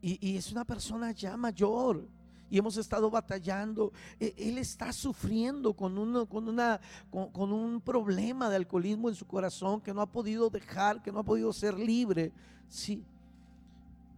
y, 0.00 0.36
es 0.36 0.52
una 0.52 0.64
persona 0.64 1.12
ya 1.12 1.36
mayor 1.36 2.06
y 2.50 2.58
hemos 2.58 2.76
estado 2.76 3.10
batallando. 3.10 3.92
E, 4.20 4.34
él 4.36 4.58
está 4.58 4.92
sufriendo 4.92 5.74
con, 5.74 5.98
uno, 5.98 6.26
con, 6.26 6.48
una, 6.48 6.80
con, 7.10 7.52
un 7.52 7.80
problema 7.80 8.48
de 8.48 8.56
alcoholismo 8.56 9.08
en 9.08 9.14
su 9.14 9.26
corazón 9.26 9.80
que 9.80 9.94
no 9.94 10.00
ha 10.00 10.10
podido 10.10 10.50
dejar, 10.50 11.02
que 11.02 11.12
no 11.12 11.20
ha 11.20 11.24
podido 11.24 11.52
ser 11.52 11.78
libre. 11.78 12.32
Sí. 12.68 13.04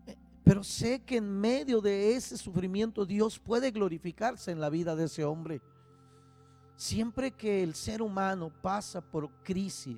Eh, 0.07 0.17
pero 0.45 0.63
sé 0.63 1.01
que 1.01 1.17
en 1.17 1.41
medio 1.41 1.81
de 1.81 2.15
ese 2.15 2.37
sufrimiento 2.37 3.07
Dios 3.07 3.39
puede 3.39 3.71
glorificarse 3.71 4.51
en 4.51 4.61
la 4.61 4.71
vida 4.71 4.97
de 4.97 5.05
ese 5.05 5.25
hombre. 5.25 5.61
Siempre 6.77 7.31
que 7.31 7.63
el 7.63 7.75
ser 7.75 8.03
humano 8.03 8.53
pasa 8.61 9.01
por 9.01 9.31
crisis, 9.43 9.97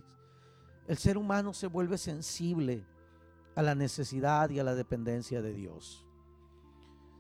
el 0.87 0.97
ser 0.97 1.19
humano 1.19 1.53
se 1.53 1.67
vuelve 1.67 1.99
sensible 1.99 2.87
a 3.57 3.63
la 3.63 3.75
necesidad 3.75 4.49
y 4.51 4.61
a 4.61 4.65
la 4.65 4.77
dependencia 4.77 5.43
de 5.43 5.53
Dios. 5.53 6.08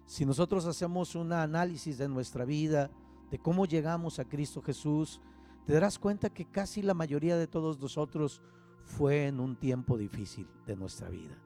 Si 0.08 0.24
nosotros 0.24 0.64
hacemos 0.64 1.14
un 1.14 1.34
análisis 1.34 1.98
de 1.98 2.08
nuestra 2.08 2.46
vida, 2.46 2.90
de 3.30 3.38
cómo 3.38 3.66
llegamos 3.66 4.18
a 4.18 4.24
Cristo 4.24 4.62
Jesús, 4.62 5.20
te 5.66 5.74
darás 5.74 5.98
cuenta 5.98 6.30
que 6.30 6.46
casi 6.46 6.80
la 6.80 6.94
mayoría 6.94 7.36
de 7.36 7.46
todos 7.46 7.78
nosotros 7.78 8.40
fue 8.84 9.26
en 9.26 9.38
un 9.38 9.54
tiempo 9.54 9.98
difícil 9.98 10.48
de 10.66 10.76
nuestra 10.76 11.10
vida. 11.10 11.36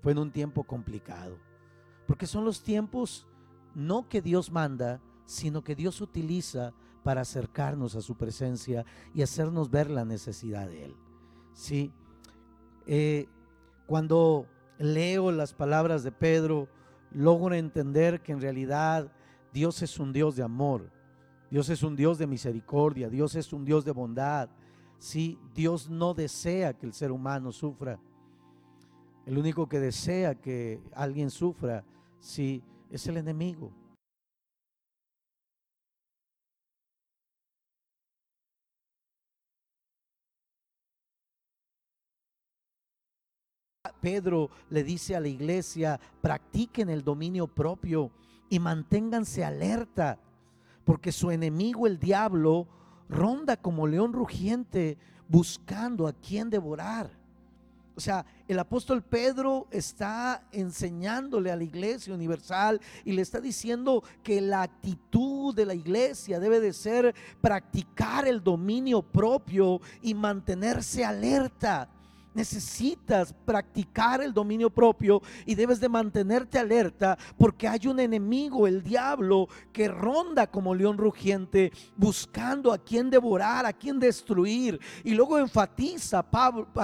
Fue 0.00 0.12
en 0.12 0.18
un 0.18 0.30
tiempo 0.30 0.64
complicado. 0.64 1.36
Porque 2.06 2.26
son 2.26 2.46
los 2.46 2.62
tiempos 2.62 3.26
no 3.74 4.08
que 4.08 4.22
Dios 4.22 4.50
manda, 4.50 5.02
sino 5.26 5.62
que 5.62 5.74
Dios 5.74 6.00
utiliza 6.00 6.72
para 7.02 7.20
acercarnos 7.20 7.96
a 7.96 8.00
su 8.00 8.16
presencia 8.16 8.86
y 9.12 9.20
hacernos 9.20 9.70
ver 9.70 9.90
la 9.90 10.06
necesidad 10.06 10.68
de 10.68 10.86
Él. 10.86 10.96
Sí, 11.52 11.92
eh, 12.86 13.28
cuando 13.86 14.46
leo 14.78 15.30
las 15.32 15.52
palabras 15.52 16.02
de 16.02 16.12
Pedro, 16.12 16.66
logro 17.14 17.54
entender 17.54 18.22
que 18.22 18.32
en 18.32 18.40
realidad 18.40 19.10
Dios 19.52 19.80
es 19.82 19.98
un 19.98 20.12
Dios 20.12 20.36
de 20.36 20.42
amor, 20.42 20.90
Dios 21.50 21.68
es 21.68 21.82
un 21.82 21.96
Dios 21.96 22.18
de 22.18 22.26
misericordia, 22.26 23.08
Dios 23.08 23.34
es 23.36 23.52
un 23.52 23.64
Dios 23.64 23.84
de 23.84 23.92
bondad. 23.92 24.50
Sí, 24.98 25.38
Dios 25.54 25.88
no 25.88 26.14
desea 26.14 26.74
que 26.74 26.86
el 26.86 26.92
ser 26.92 27.12
humano 27.12 27.52
sufra. 27.52 27.98
El 29.26 29.38
único 29.38 29.68
que 29.68 29.80
desea 29.80 30.34
que 30.34 30.82
alguien 30.94 31.30
sufra, 31.30 31.84
sí, 32.18 32.62
es 32.90 33.06
el 33.06 33.16
enemigo. 33.16 33.72
Pedro 44.04 44.50
le 44.68 44.84
dice 44.84 45.16
a 45.16 45.20
la 45.20 45.28
iglesia, 45.28 45.98
practiquen 46.20 46.90
el 46.90 47.02
dominio 47.02 47.46
propio 47.46 48.10
y 48.50 48.58
manténganse 48.58 49.42
alerta, 49.42 50.18
porque 50.84 51.10
su 51.10 51.30
enemigo 51.30 51.86
el 51.86 51.98
diablo 51.98 52.68
ronda 53.08 53.56
como 53.56 53.86
león 53.86 54.12
rugiente 54.12 54.98
buscando 55.26 56.06
a 56.06 56.12
quien 56.12 56.50
devorar. 56.50 57.10
O 57.96 58.00
sea, 58.00 58.26
el 58.46 58.58
apóstol 58.58 59.02
Pedro 59.02 59.68
está 59.70 60.48
enseñándole 60.52 61.50
a 61.50 61.56
la 61.56 61.64
iglesia 61.64 62.12
universal 62.12 62.82
y 63.06 63.12
le 63.12 63.22
está 63.22 63.40
diciendo 63.40 64.04
que 64.22 64.42
la 64.42 64.60
actitud 64.60 65.54
de 65.54 65.64
la 65.64 65.74
iglesia 65.74 66.38
debe 66.38 66.60
de 66.60 66.74
ser 66.74 67.14
practicar 67.40 68.28
el 68.28 68.44
dominio 68.44 69.00
propio 69.00 69.80
y 70.02 70.12
mantenerse 70.12 71.06
alerta 71.06 71.88
necesitas 72.34 73.32
practicar 73.44 74.22
el 74.22 74.34
dominio 74.34 74.70
propio 74.70 75.22
y 75.46 75.54
debes 75.54 75.80
de 75.80 75.88
mantenerte 75.88 76.58
alerta 76.58 77.16
porque 77.38 77.68
hay 77.68 77.86
un 77.86 78.00
enemigo, 78.00 78.66
el 78.66 78.82
diablo, 78.82 79.48
que 79.72 79.88
ronda 79.88 80.46
como 80.46 80.74
león 80.74 80.98
rugiente 80.98 81.72
buscando 81.96 82.72
a 82.72 82.78
quien 82.78 83.10
devorar, 83.10 83.64
a 83.66 83.72
quien 83.72 83.98
destruir. 83.98 84.80
Y 85.02 85.14
luego 85.14 85.38
enfatiza 85.38 86.24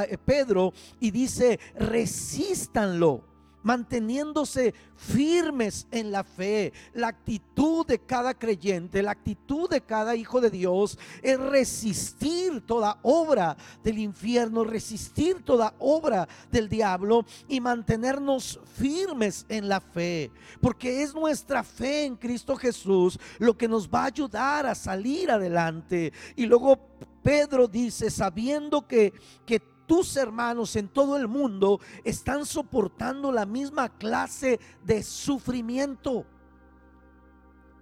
eh, 0.09 0.19
Pedro 0.19 0.73
y 0.99 1.11
dice, 1.11 1.59
resístanlo 1.75 3.30
manteniéndose 3.63 4.75
firmes 4.97 5.87
en 5.91 6.13
la 6.13 6.25
fe. 6.25 6.73
La 6.93 7.09
actitud 7.09 7.87
de 7.87 7.99
cada 7.99 8.35
creyente, 8.35 9.03
la 9.03 9.13
actitud 9.13 9.69
de 9.69 9.81
cada 9.81 10.17
hijo 10.17 10.41
de 10.41 10.51
Dios 10.51 10.99
es 11.23 11.39
resistir 11.39 12.61
toda 12.67 12.99
obra 13.03 13.57
del 13.83 13.99
infierno, 13.99 14.65
resistir 14.65 15.43
toda 15.45 15.75
obra 15.79 16.29
del 16.51 16.69
diablo 16.69 17.25
y 17.49 17.61
mantenernos 17.61 18.61
firmes 18.77 19.47
en 19.49 19.69
la 19.69 19.81
fe. 19.81 20.31
Porque 20.61 21.03
es 21.03 21.15
nuestra 21.15 21.63
fe 21.63 22.05
en 22.05 22.17
Cristo 22.17 22.57
Jesús 22.57 23.19
lo 23.39 23.57
que 23.57 23.69
nos 23.69 23.89
va 23.89 24.03
a 24.03 24.07
ayudar 24.07 24.67
a 24.67 24.75
salir 24.75 25.31
adelante. 25.31 26.13
Y 26.37 26.47
luego 26.47 26.79
Pedro 27.23 27.69
dice, 27.69 28.11
sabiendo 28.11 28.87
que, 28.87 29.13
que 29.45 29.61
tus 29.91 30.17
hermanos 30.17 30.77
en 30.77 30.87
todo 30.87 31.17
el 31.17 31.27
mundo 31.27 31.81
están 32.05 32.47
soportando 32.47 33.33
la 33.33 33.45
misma 33.45 33.89
clase 33.89 34.61
de 34.85 35.03
sufrimiento. 35.03 36.25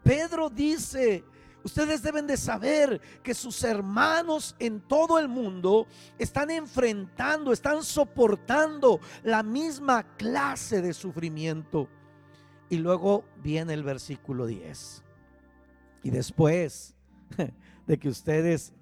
Pedro 0.03 0.49
dice, 0.49 1.23
ustedes 1.62 2.01
deben 2.01 2.27
de 2.27 2.38
saber 2.38 2.99
que 3.23 3.35
sus 3.35 3.62
hermanos 3.62 4.57
en 4.59 4.81
todo 4.81 5.18
el 5.18 5.29
mundo 5.29 5.87
están 6.18 6.51
enfrentando, 6.51 7.53
están 7.53 7.83
soportando 7.83 9.01
la 9.23 9.42
misma 9.42 10.03
clase 10.16 10.81
de 10.81 10.94
sufrimiento. 10.94 11.90
Y 12.71 12.79
luego 12.79 13.27
viene 13.42 13.75
el 13.75 13.83
versículo 13.83 14.47
10. 14.47 15.05
Y 16.05 16.09
después 16.09 16.97
de 17.87 17.99
que 17.99 18.09
ustedes 18.09 18.73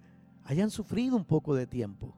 hayan 0.45 0.71
sufrido 0.71 1.17
un 1.17 1.25
poco 1.25 1.57
de 1.57 1.67
tiempo, 1.67 2.17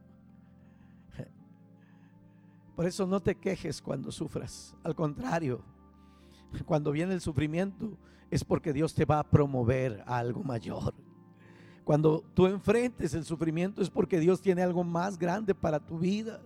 por 2.78 2.86
eso 2.86 3.08
no 3.08 3.18
te 3.18 3.34
quejes 3.34 3.82
cuando 3.82 4.12
sufras. 4.12 4.72
Al 4.84 4.94
contrario, 4.94 5.60
cuando 6.64 6.92
viene 6.92 7.12
el 7.12 7.20
sufrimiento 7.20 7.98
es 8.30 8.44
porque 8.44 8.72
Dios 8.72 8.94
te 8.94 9.04
va 9.04 9.18
a 9.18 9.28
promover 9.28 10.04
a 10.06 10.18
algo 10.18 10.44
mayor. 10.44 10.94
Cuando 11.82 12.22
tú 12.34 12.46
enfrentes 12.46 13.14
el 13.14 13.24
sufrimiento 13.24 13.82
es 13.82 13.90
porque 13.90 14.20
Dios 14.20 14.40
tiene 14.40 14.62
algo 14.62 14.84
más 14.84 15.18
grande 15.18 15.56
para 15.56 15.84
tu 15.84 15.98
vida. 15.98 16.40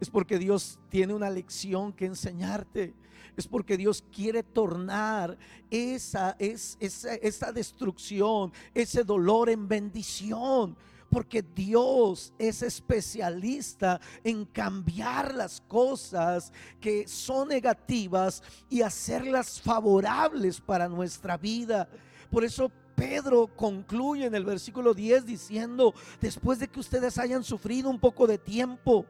Es 0.00 0.10
porque 0.10 0.36
Dios 0.36 0.80
tiene 0.88 1.14
una 1.14 1.30
lección 1.30 1.92
que 1.92 2.06
enseñarte. 2.06 2.92
Es 3.36 3.46
porque 3.46 3.76
Dios 3.76 4.04
quiere 4.10 4.42
tornar 4.42 5.38
esa, 5.70 6.34
esa, 6.40 7.14
esa 7.14 7.52
destrucción, 7.52 8.52
ese 8.74 9.04
dolor 9.04 9.48
en 9.48 9.68
bendición 9.68 10.76
porque 11.12 11.42
Dios 11.42 12.32
es 12.38 12.62
especialista 12.62 14.00
en 14.24 14.46
cambiar 14.46 15.34
las 15.34 15.60
cosas 15.60 16.50
que 16.80 17.06
son 17.06 17.48
negativas 17.48 18.42
y 18.70 18.80
hacerlas 18.80 19.60
favorables 19.60 20.58
para 20.58 20.88
nuestra 20.88 21.36
vida. 21.36 21.86
Por 22.30 22.44
eso 22.44 22.72
Pedro 22.96 23.46
concluye 23.54 24.24
en 24.24 24.34
el 24.34 24.46
versículo 24.46 24.94
10 24.94 25.26
diciendo, 25.26 25.92
después 26.18 26.58
de 26.58 26.68
que 26.68 26.80
ustedes 26.80 27.18
hayan 27.18 27.44
sufrido 27.44 27.90
un 27.90 28.00
poco 28.00 28.26
de 28.26 28.38
tiempo, 28.38 29.04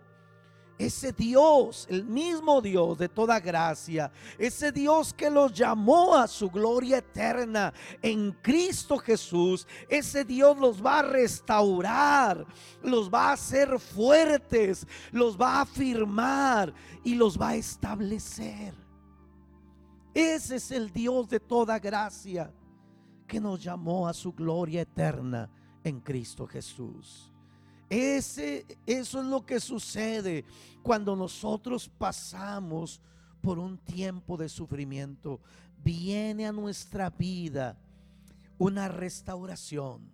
ese 0.87 1.13
Dios, 1.13 1.87
el 1.89 2.05
mismo 2.05 2.61
Dios 2.61 2.99
de 2.99 3.09
toda 3.09 3.39
gracia, 3.39 4.11
ese 4.39 4.73
Dios 4.73 5.15
que 5.15 5.31
los 5.31 5.53
llamó 5.53 6.17
a 6.17 6.27
su 6.27 6.51
gloria 6.51 6.99
eterna 6.99 7.73
en 8.03 8.33
Cristo 8.33 8.99
Jesús, 8.99 9.67
ese 9.89 10.25
Dios 10.25 10.59
los 10.59 10.85
va 10.85 10.99
a 10.99 11.03
restaurar, 11.03 12.45
los 12.83 13.09
va 13.09 13.29
a 13.29 13.33
hacer 13.35 13.79
fuertes, 13.79 14.87
los 15.13 15.41
va 15.41 15.59
a 15.59 15.61
afirmar 15.63 16.75
y 17.05 17.15
los 17.15 17.41
va 17.41 17.51
a 17.51 17.57
establecer. 17.57 18.75
Ese 20.13 20.57
es 20.57 20.71
el 20.73 20.93
Dios 20.93 21.29
de 21.29 21.41
toda 21.41 21.79
gracia 21.79 22.53
que 23.27 23.41
nos 23.41 23.63
llamó 23.63 24.09
a 24.09 24.13
su 24.13 24.33
gloria 24.33 24.83
eterna 24.83 25.49
en 25.85 26.01
Cristo 26.01 26.47
Jesús. 26.47 27.32
Ese, 27.93 28.65
eso 28.87 29.21
es 29.21 29.27
lo 29.27 29.45
que 29.45 29.61
sucede 29.61 30.47
cuando 30.83 31.15
nosotros 31.15 31.91
pasamos 31.99 33.03
por 33.43 33.59
un 33.59 33.77
tiempo 33.77 34.39
de 34.39 34.49
sufrimiento. 34.49 35.41
Viene 35.85 36.47
a 36.47 36.53
nuestra 36.53 37.11
vida 37.11 37.77
una 38.57 38.89
restauración. 38.89 40.11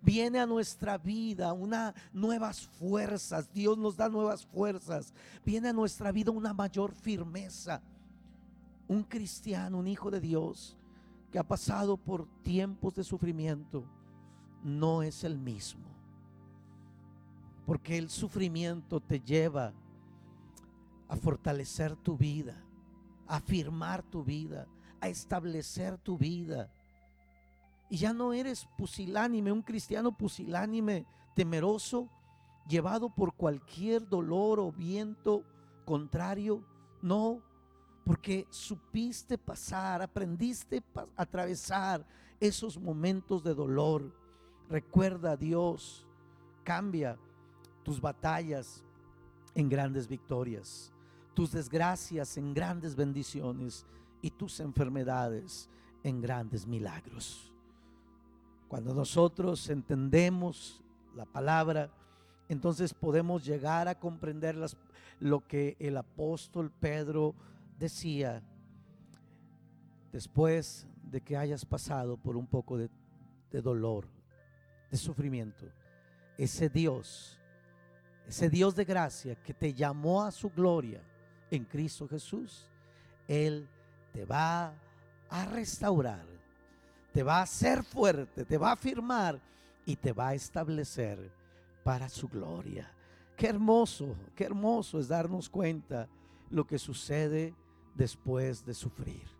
Viene 0.00 0.40
a 0.40 0.46
nuestra 0.46 0.96
vida 0.96 1.52
una 1.52 1.94
nuevas 2.10 2.62
fuerzas. 2.62 3.52
Dios 3.52 3.76
nos 3.76 3.98
da 3.98 4.08
nuevas 4.08 4.46
fuerzas. 4.46 5.12
Viene 5.44 5.68
a 5.68 5.74
nuestra 5.74 6.12
vida 6.12 6.30
una 6.30 6.54
mayor 6.54 6.90
firmeza. 6.90 7.82
Un 8.88 9.02
cristiano, 9.02 9.76
un 9.76 9.88
hijo 9.88 10.10
de 10.10 10.22
Dios 10.22 10.74
que 11.30 11.38
ha 11.38 11.46
pasado 11.46 11.98
por 11.98 12.26
tiempos 12.42 12.94
de 12.94 13.04
sufrimiento, 13.04 13.84
no 14.64 15.02
es 15.02 15.22
el 15.22 15.38
mismo 15.38 15.89
porque 17.70 17.96
el 17.96 18.10
sufrimiento 18.10 18.98
te 18.98 19.20
lleva 19.20 19.72
a 21.06 21.14
fortalecer 21.14 21.94
tu 21.94 22.16
vida, 22.16 22.60
a 23.28 23.36
afirmar 23.36 24.02
tu 24.02 24.24
vida, 24.24 24.66
a 25.00 25.06
establecer 25.06 25.96
tu 25.96 26.18
vida. 26.18 26.68
Y 27.88 27.98
ya 27.98 28.12
no 28.12 28.32
eres 28.32 28.66
pusilánime, 28.76 29.52
un 29.52 29.62
cristiano 29.62 30.10
pusilánime, 30.10 31.06
temeroso, 31.36 32.08
llevado 32.66 33.08
por 33.08 33.34
cualquier 33.34 34.08
dolor 34.08 34.58
o 34.58 34.72
viento 34.72 35.44
contrario. 35.84 36.64
No, 37.00 37.40
porque 38.04 38.48
supiste 38.50 39.38
pasar, 39.38 40.02
aprendiste 40.02 40.82
a 40.96 41.06
atravesar 41.22 42.04
esos 42.40 42.76
momentos 42.80 43.44
de 43.44 43.54
dolor. 43.54 44.12
Recuerda, 44.68 45.36
Dios 45.36 46.04
cambia 46.64 47.16
tus 47.82 48.00
batallas 48.00 48.82
en 49.54 49.68
grandes 49.68 50.06
victorias, 50.06 50.92
tus 51.34 51.52
desgracias 51.52 52.36
en 52.36 52.54
grandes 52.54 52.94
bendiciones 52.94 53.86
y 54.22 54.30
tus 54.30 54.60
enfermedades 54.60 55.68
en 56.02 56.20
grandes 56.20 56.66
milagros. 56.66 57.52
Cuando 58.68 58.94
nosotros 58.94 59.68
entendemos 59.68 60.80
la 61.16 61.24
palabra, 61.24 61.90
entonces 62.48 62.94
podemos 62.94 63.44
llegar 63.44 63.88
a 63.88 63.98
comprender 63.98 64.56
lo 65.18 65.46
que 65.46 65.76
el 65.80 65.96
apóstol 65.96 66.70
Pedro 66.70 67.34
decía 67.78 68.42
después 70.12 70.86
de 71.02 71.20
que 71.20 71.36
hayas 71.36 71.64
pasado 71.64 72.16
por 72.16 72.36
un 72.36 72.46
poco 72.46 72.78
de, 72.78 72.90
dolor, 73.50 74.06
de 74.90 74.96
sufrimiento. 74.96 75.66
Ese 76.38 76.68
Dios, 76.68 77.39
ese 78.30 78.48
Dios 78.48 78.76
de 78.76 78.84
gracia 78.84 79.34
que 79.34 79.52
te 79.52 79.74
llamó 79.74 80.22
a 80.22 80.30
su 80.30 80.50
gloria 80.50 81.02
en 81.50 81.64
Cristo 81.64 82.06
Jesús, 82.06 82.70
Él 83.26 83.68
te 84.12 84.24
va 84.24 84.72
a 85.28 85.44
restaurar, 85.46 86.24
te 87.12 87.24
va 87.24 87.38
a 87.38 87.42
hacer 87.42 87.82
fuerte, 87.82 88.44
te 88.44 88.56
va 88.56 88.68
a 88.68 88.74
afirmar 88.74 89.40
y 89.84 89.96
te 89.96 90.12
va 90.12 90.28
a 90.28 90.34
establecer 90.34 91.18
para 91.82 92.08
su 92.08 92.28
gloria. 92.28 92.88
Qué 93.36 93.48
hermoso, 93.48 94.14
qué 94.36 94.44
hermoso 94.44 95.00
es 95.00 95.08
darnos 95.08 95.50
cuenta 95.50 96.08
lo 96.50 96.64
que 96.64 96.78
sucede 96.78 97.52
después 97.96 98.64
de 98.64 98.74
sufrir. 98.74 99.39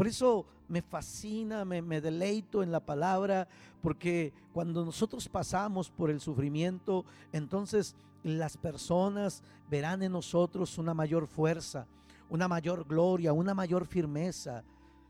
Por 0.00 0.06
eso 0.06 0.46
me 0.66 0.80
fascina, 0.80 1.62
me, 1.66 2.00
deleito 2.00 2.62
en 2.62 2.72
la 2.72 2.80
palabra, 2.80 3.46
porque 3.82 4.32
cuando 4.54 4.82
nosotros 4.82 5.28
pasamos 5.28 5.90
por 5.90 6.08
el 6.08 6.20
sufrimiento, 6.20 7.04
entonces 7.34 7.94
las 8.22 8.56
personas 8.56 9.42
verán 9.68 10.02
en 10.02 10.12
nosotros 10.12 10.78
una 10.78 10.94
mayor 10.94 11.26
fuerza, 11.26 11.86
una 12.30 12.48
mayor 12.48 12.86
gloria, 12.88 13.34
una 13.34 13.52
mayor 13.52 13.84
firmeza. 13.84 14.64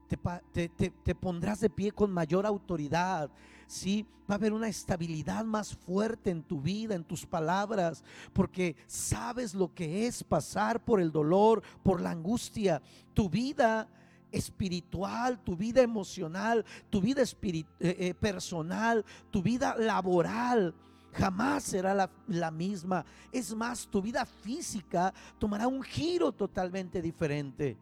Te, 0.09 0.69
te, 0.69 1.15
pondrás 1.15 1.61
de 1.61 1.71
pie 1.71 1.93
con 1.93 2.11
mayor 2.11 2.45
autoridad. 2.45 3.31
Sí, 3.69 4.05
va 4.29 4.35
a 4.35 4.39
haber 4.39 4.53
una 4.53 4.67
estabilidad 4.67 5.45
más 5.45 5.73
fuerte 5.73 6.31
en 6.31 6.43
tu 6.43 6.61
vida, 6.61 6.97
en 6.97 7.05
tus 7.05 7.25
palabras, 7.25 8.03
porque 8.33 8.75
sabes 8.89 9.55
lo 9.55 9.73
que 9.73 10.09
es 10.09 10.25
pasar 10.25 10.85
por 10.85 11.01
el 11.01 11.13
dolor, 11.13 11.63
por 11.85 12.01
la 12.01 12.11
angustia. 12.11 12.83
Tu 13.15 13.31
vida 13.31 13.89
espiritual, 14.33 15.39
tu 15.43 15.57
vida 15.57 15.83
emocional, 15.83 16.65
tu 16.89 17.01
vida 17.01 17.23
eh, 17.23 17.65
eh, 17.81 18.15
personal, 18.15 19.05
tu 19.31 19.43
vida 19.43 19.77
laboral 19.77 20.75
jamás 21.13 21.65
será 21.65 21.95
la, 22.27 22.51
misma. 22.51 23.05
Es 23.33 23.55
más, 23.55 23.87
tu 23.87 24.01
vida 24.01 24.25
física 24.25 25.13
tomará 25.39 25.67
un 25.67 25.83
giro 25.83 26.33
totalmente 26.33 27.03
diferente. 27.03 27.77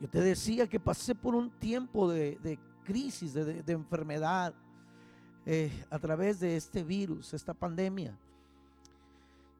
Yo 0.00 0.08
te 0.08 0.20
decía 0.20 0.66
que 0.66 0.80
pasé 0.80 1.14
por 1.14 1.34
un 1.34 1.50
tiempo 1.50 2.10
de, 2.10 2.58
crisis, 2.84 3.34
de, 3.34 3.72
enfermedad, 3.72 4.54
eh, 5.46 5.70
a 5.90 5.98
través 5.98 6.40
de 6.40 6.56
este 6.56 6.82
virus, 6.82 7.34
esta 7.34 7.54
pandemia. 7.54 8.16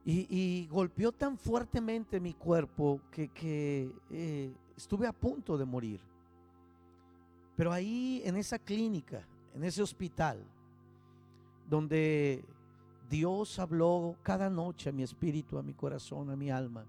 Y, 0.06 0.66
golpeó 0.70 1.12
tan 1.12 1.38
fuertemente 1.38 2.20
mi 2.20 2.34
cuerpo 2.34 3.00
que, 3.10 3.90
eh, 4.10 4.52
estuve 4.76 5.06
a 5.06 5.12
punto 5.12 5.56
de 5.56 5.64
morir. 5.64 6.00
Pero 7.56 7.72
ahí 7.72 8.22
en 8.24 8.36
esa 8.36 8.58
clínica, 8.58 9.26
en 9.54 9.64
ese 9.64 9.82
hospital, 9.82 10.42
donde 11.68 12.44
Dios 13.08 13.58
habló 13.58 14.16
cada 14.22 14.50
noche 14.50 14.90
a 14.90 14.92
mi 14.92 15.02
espíritu, 15.02 15.58
a 15.58 15.62
mi 15.62 15.74
corazón, 15.74 16.30
a 16.30 16.36
mi 16.36 16.50
alma. 16.50 16.84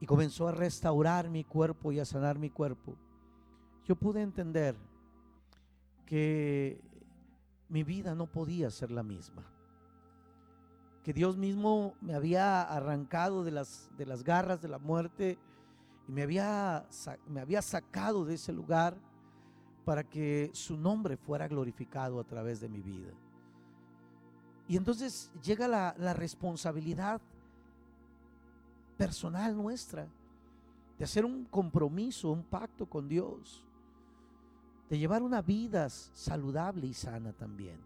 Y 0.00 0.06
comenzó 0.06 0.48
a 0.48 0.52
restaurar 0.52 1.28
mi 1.28 1.44
cuerpo 1.44 1.92
y 1.92 2.00
a 2.00 2.04
sanar 2.04 2.38
mi 2.38 2.50
cuerpo. 2.50 2.94
Yo 3.84 3.96
pude 3.96 4.22
entender 4.22 4.74
que 6.06 6.80
mi 7.68 7.82
vida 7.82 8.14
no 8.14 8.26
podía 8.26 8.70
ser 8.70 8.90
la 8.90 9.02
misma. 9.02 9.42
Que 11.02 11.12
Dios 11.12 11.36
mismo 11.36 11.94
me 12.00 12.14
había 12.14 12.62
arrancado 12.62 13.44
de 13.44 13.50
las, 13.50 13.90
de 13.98 14.06
las 14.06 14.24
garras 14.24 14.62
de 14.62 14.68
la 14.68 14.78
muerte 14.78 15.38
y 16.08 16.12
me 16.12 16.22
había, 16.22 16.86
me 17.28 17.40
había 17.40 17.62
sacado 17.62 18.24
de 18.24 18.34
ese 18.34 18.52
lugar 18.52 18.96
para 19.84 20.04
que 20.04 20.50
su 20.52 20.76
nombre 20.76 21.16
fuera 21.16 21.48
glorificado 21.48 22.20
a 22.20 22.24
través 22.24 22.60
de 22.60 22.68
mi 22.68 22.80
vida. 22.80 23.12
Y 24.66 24.76
entonces 24.76 25.30
llega 25.42 25.68
la, 25.68 25.94
la 25.98 26.14
responsabilidad 26.14 27.20
personal 28.96 29.56
nuestra 29.56 30.08
de 30.98 31.04
hacer 31.04 31.24
un 31.24 31.44
compromiso, 31.44 32.30
un 32.30 32.44
pacto 32.44 32.86
con 32.86 33.08
Dios, 33.08 33.64
de 34.88 34.98
llevar 34.98 35.22
una 35.22 35.42
vida 35.42 35.88
saludable 35.88 36.86
y 36.86 36.94
sana 36.94 37.32
también. 37.32 37.78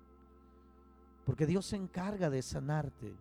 Porque 1.25 1.47
Dios 1.47 1.67
se 1.67 1.77
encarga 1.77 2.31
de 2.31 2.43
sanarte. 2.43 3.15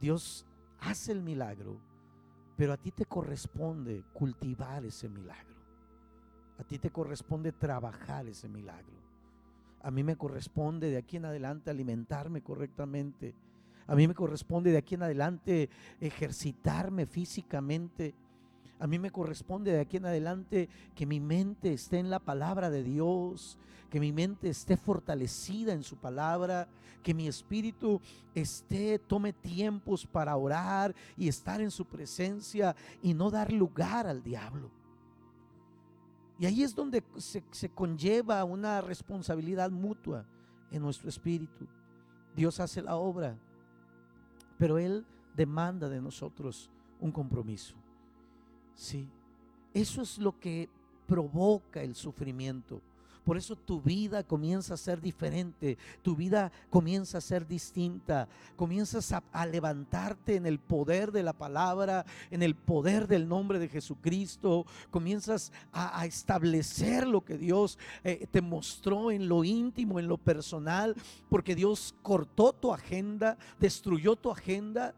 Dios 0.00 0.44
hace 0.80 1.12
el 1.12 1.22
milagro, 1.22 1.78
pero 2.58 2.72
a 2.72 2.76
ti 2.76 2.90
te 2.90 3.04
corresponde 3.04 4.02
cultivar 4.12 4.84
ese 4.84 5.08
milagro. 5.08 5.54
A 6.58 6.64
ti 6.64 6.76
te 6.80 6.90
corresponde 6.90 7.52
trabajar 7.52 8.26
ese 8.26 8.48
milagro. 8.48 8.98
A 9.80 9.92
mí 9.92 10.02
me 10.02 10.16
corresponde 10.16 10.90
de 10.90 10.96
aquí 10.96 11.18
en 11.18 11.26
adelante 11.26 11.70
alimentarme 11.70 12.42
correctamente. 12.42 13.32
A 13.86 13.94
mí 13.94 14.08
me 14.08 14.14
corresponde 14.14 14.72
de 14.72 14.78
aquí 14.78 14.96
en 14.96 15.04
adelante 15.04 15.70
ejercitarme 16.00 17.06
físicamente. 17.06 18.12
A 18.80 18.86
mí 18.86 18.98
me 18.98 19.10
corresponde 19.10 19.72
de 19.72 19.80
aquí 19.80 19.96
en 19.96 20.06
adelante 20.06 20.68
que 20.94 21.06
mi 21.06 21.20
mente 21.20 21.72
esté 21.72 21.98
en 21.98 22.10
la 22.10 22.20
palabra 22.20 22.70
de 22.70 22.82
Dios, 22.84 23.58
que 23.90 23.98
mi 23.98 24.12
mente 24.12 24.48
esté 24.48 24.76
fortalecida 24.76 25.72
en 25.72 25.82
su 25.82 25.96
palabra, 25.96 26.68
que 27.02 27.14
mi 27.14 27.26
espíritu 27.26 28.00
esté, 28.34 28.98
tome 28.98 29.32
tiempos 29.32 30.06
para 30.06 30.36
orar 30.36 30.94
y 31.16 31.28
estar 31.28 31.60
en 31.60 31.70
su 31.70 31.86
presencia 31.86 32.76
y 33.02 33.14
no 33.14 33.30
dar 33.30 33.52
lugar 33.52 34.06
al 34.06 34.22
diablo. 34.22 34.70
Y 36.38 36.46
ahí 36.46 36.62
es 36.62 36.74
donde 36.74 37.02
se, 37.16 37.68
conlleva 37.70 38.44
una 38.44 38.80
responsabilidad 38.80 39.70
mutua 39.70 40.24
en 40.70 40.82
nuestro 40.82 41.08
espíritu. 41.08 41.66
Dios 42.36 42.60
hace 42.60 42.80
la 42.80 42.96
obra, 42.96 43.36
pero 44.56 44.78
Él 44.78 45.04
demanda 45.34 45.88
de 45.88 46.00
nosotros 46.00 46.70
un 47.00 47.10
compromiso. 47.10 47.74
Sí, 48.78 49.08
eso 49.74 50.02
es 50.02 50.18
lo 50.18 50.38
que 50.38 50.68
provoca 51.08 51.82
el 51.82 51.96
sufrimiento. 51.96 52.80
Por 53.24 53.36
eso 53.36 53.56
tu 53.56 53.82
vida 53.82 54.22
comienza 54.22 54.74
a 54.74 54.78
ser 54.78 55.00
diferente, 55.02 55.76
tu 56.00 56.14
vida 56.14 56.50
comienza 56.70 57.18
a 57.18 57.20
ser 57.20 57.46
distinta, 57.46 58.28
comienzas 58.56 59.12
a, 59.12 59.46
levantarte 59.46 60.36
en 60.36 60.46
el 60.46 60.60
poder 60.60 61.10
de 61.10 61.24
la 61.24 61.32
palabra, 61.32 62.06
en 62.30 62.42
el 62.42 62.54
poder 62.54 63.08
del 63.08 63.28
nombre 63.28 63.58
de 63.58 63.68
Jesucristo, 63.68 64.64
comienzas 64.90 65.52
a, 65.72 66.06
establecer 66.06 67.06
lo 67.06 67.22
que 67.22 67.36
Dios 67.36 67.78
eh, 68.04 68.28
te 68.30 68.40
mostró 68.40 69.10
en 69.10 69.28
lo 69.28 69.42
íntimo, 69.42 69.98
en 69.98 70.06
lo 70.06 70.18
personal, 70.18 70.94
porque 71.28 71.56
Dios 71.56 71.96
cortó 72.00 72.52
tu 72.52 72.72
agenda, 72.72 73.36
destruyó 73.58 74.14
tu 74.14 74.30
agenda 74.30 74.94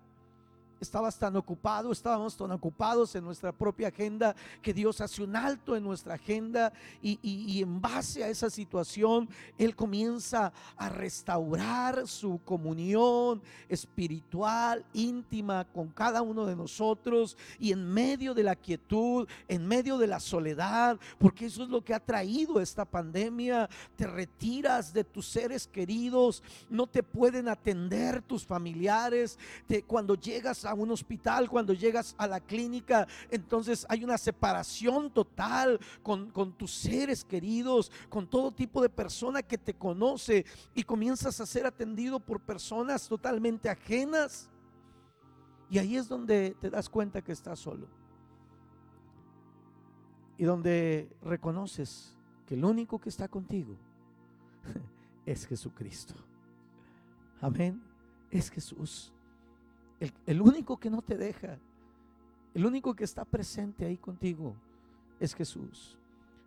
estabas 0.80 1.18
tan 1.18 1.36
ocupado, 1.36 1.92
estábamos 1.92 2.36
tan 2.36 2.50
ocupados 2.50 3.14
en 3.14 3.24
nuestra 3.24 3.52
propia 3.52 3.88
agenda, 3.88 4.34
que 4.62 4.72
Dios 4.72 5.00
hace 5.00 5.22
un 5.22 5.36
alto 5.36 5.76
en 5.76 5.84
nuestra 5.84 6.14
agenda 6.14 6.72
y, 7.02 7.60
en 7.60 7.80
base 7.80 8.24
a 8.24 8.28
esa 8.28 8.48
situación, 8.48 9.28
Él 9.58 9.76
comienza 9.76 10.52
a 10.76 10.88
restaurar 10.88 12.08
su 12.08 12.40
comunión 12.44 13.42
espiritual, 13.68 14.84
íntima 14.94 15.64
con 15.66 15.88
cada 15.88 16.22
uno 16.22 16.46
de 16.46 16.56
nosotros 16.56 17.36
y 17.58 17.72
en 17.72 17.86
medio 17.86 18.34
de 18.34 18.42
la 18.42 18.56
quietud, 18.56 19.28
en 19.48 19.66
medio 19.66 19.98
de 19.98 20.06
la 20.06 20.20
soledad, 20.20 20.98
porque 21.18 21.46
eso 21.46 21.62
es 21.62 21.68
lo 21.68 21.84
que 21.84 21.94
ha 21.94 22.00
traído 22.00 22.60
esta 22.60 22.84
pandemia, 22.84 23.68
te 23.96 24.06
retiras 24.06 24.92
de 24.92 25.04
tus 25.04 25.26
seres 25.26 25.66
queridos, 25.66 26.42
no 26.68 26.86
te 26.86 27.02
pueden 27.02 27.48
atender 27.48 28.22
tus 28.22 28.44
familiares, 28.44 29.38
cuando 29.86 30.14
llegas 30.14 30.64
a 30.64 30.69
a 30.70 30.74
un 30.74 30.90
hospital, 30.90 31.48
cuando 31.48 31.72
llegas 31.72 32.14
a 32.18 32.26
la 32.26 32.40
clínica, 32.40 33.06
entonces 33.30 33.86
hay 33.88 34.04
una 34.04 34.18
separación 34.18 35.10
total 35.10 35.78
con, 36.02 36.30
con 36.30 36.52
tus 36.52 36.72
seres 36.72 37.24
queridos, 37.24 37.90
con 38.08 38.26
todo 38.28 38.52
tipo 38.52 38.80
de 38.82 38.88
persona 38.88 39.42
que 39.42 39.58
te 39.58 39.74
conoce 39.74 40.44
y 40.74 40.82
comienzas 40.84 41.40
a 41.40 41.46
ser 41.46 41.66
atendido 41.66 42.20
por 42.20 42.40
personas 42.40 43.08
totalmente 43.08 43.68
ajenas. 43.68 44.48
Y 45.68 45.78
ahí 45.78 45.96
es 45.96 46.08
donde 46.08 46.56
te 46.60 46.70
das 46.70 46.88
cuenta 46.88 47.22
que 47.22 47.32
estás 47.32 47.58
solo. 47.58 47.86
Y 50.36 50.44
donde 50.44 51.10
reconoces 51.22 52.16
que 52.46 52.54
el 52.54 52.64
único 52.64 52.98
que 52.98 53.08
está 53.08 53.28
contigo 53.28 53.76
es 55.26 55.46
Jesucristo. 55.46 56.14
Amén. 57.40 57.80
Es 58.30 58.50
Jesús. 58.50 59.12
El, 60.26 60.40
único 60.40 60.78
que 60.78 60.88
no 60.88 61.02
te 61.02 61.18
deja, 61.18 61.58
el 62.54 62.64
único 62.64 62.94
que 62.94 63.04
está 63.04 63.24
presente 63.24 63.84
ahí 63.84 63.98
contigo 63.98 64.56
es 65.20 65.34
Jesús. 65.34 65.98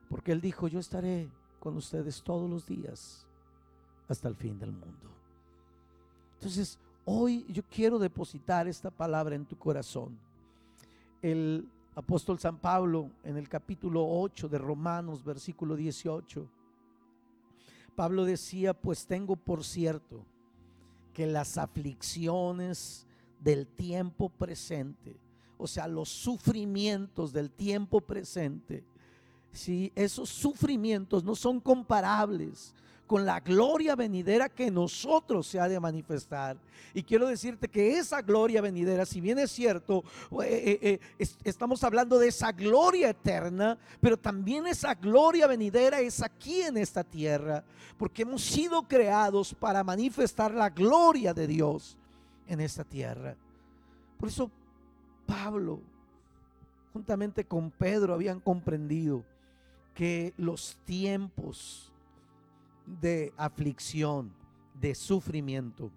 Porque 0.10 0.32
Él 0.32 0.42
dijo, 0.42 0.68
yo 0.68 0.80
estaré 0.80 1.30
con 1.60 1.78
ustedes 1.78 2.24
todos 2.24 2.50
los 2.50 2.66
días 2.66 3.28
hasta 4.08 4.28
el 4.28 4.36
fin 4.36 4.58
del 4.58 4.72
mundo. 4.72 5.12
Entonces, 6.34 6.80
hoy 7.06 7.46
yo 7.48 7.62
quiero 7.70 8.00
depositar 8.00 8.68
esta 8.68 8.90
palabra 8.90 9.36
en 9.36 9.46
tu 9.46 9.56
corazón. 9.56 10.18
El 11.22 11.70
apóstol 11.96 12.40
San 12.40 12.58
Pablo 12.58 13.12
en 13.24 13.38
el 13.38 13.48
capítulo 13.48 14.04
8 14.06 14.50
de 14.50 14.58
Romanos, 14.58 15.24
versículo 15.24 15.76
18. 15.76 16.48
Pablo 17.96 18.26
decía, 18.26 18.74
pues 18.74 19.06
tengo 19.06 19.36
por 19.36 19.64
cierto 19.64 20.26
que 21.14 21.28
las 21.28 21.60
aflicciones 21.60 23.06
del 23.44 23.68
tiempo 23.68 24.30
presente, 24.30 25.16
o 25.58 25.68
sea, 25.68 25.88
los 25.88 26.10
sufrimientos 26.10 27.34
del 27.34 27.52
tiempo 27.52 28.00
presente, 28.02 28.84
si 29.52 29.92
esos 29.96 30.30
sufrimientos 30.30 31.24
no 31.24 31.36
son 31.36 31.60
comparables 31.60 32.74
con 33.06 33.26
la 33.26 33.40
gloria 33.40 33.96
venidera 33.96 34.50
que 34.50 34.72
nosotros 34.72 35.46
se 35.46 35.60
ha 35.60 35.68
de 35.68 35.80
manifestar. 35.80 36.58
Y 36.94 37.04
quiero 37.04 37.28
decirte 37.28 37.68
que 37.68 37.98
esa 37.98 38.22
gloria 38.22 38.62
venidera, 38.62 39.06
si 39.06 39.20
bien 39.20 39.38
es 39.40 39.52
cierto, 39.52 40.04
eh, 40.44 40.80
eh, 40.82 41.00
eh, 41.20 41.28
estamos 41.44 41.84
hablando 41.84 42.18
de 42.18 42.30
esa 42.30 42.52
gloria 42.52 43.10
eterna, 43.10 43.78
pero 44.00 44.18
también 44.18 44.66
esa 44.68 44.96
gloria 44.96 45.48
venidera 45.48 46.00
es 46.00 46.24
aquí 46.24 46.62
en 46.62 46.78
esta 46.78 47.04
tierra, 47.04 47.64
porque 47.98 48.22
hemos 48.22 48.42
sido 48.42 48.88
creados 48.88 49.54
para 49.54 49.84
manifestar 49.84 50.54
la 50.54 50.70
gloria 50.70 51.34
de 51.34 51.46
Dios 51.46 51.98
en 52.48 52.60
esta 52.60 52.84
tierra. 52.84 53.36
Por 54.18 54.30
eso 54.30 54.50
Pablo, 55.26 55.80
juntamente 56.94 57.46
con 57.46 57.72
Pedro, 57.72 58.14
habían 58.14 58.40
comprendido 58.40 59.24
que 59.94 60.34
los 60.38 60.78
tiempos 60.86 61.92
de 62.86 63.34
aflicción, 63.38 64.32
de 64.80 64.96
sufrimiento, 64.96 65.92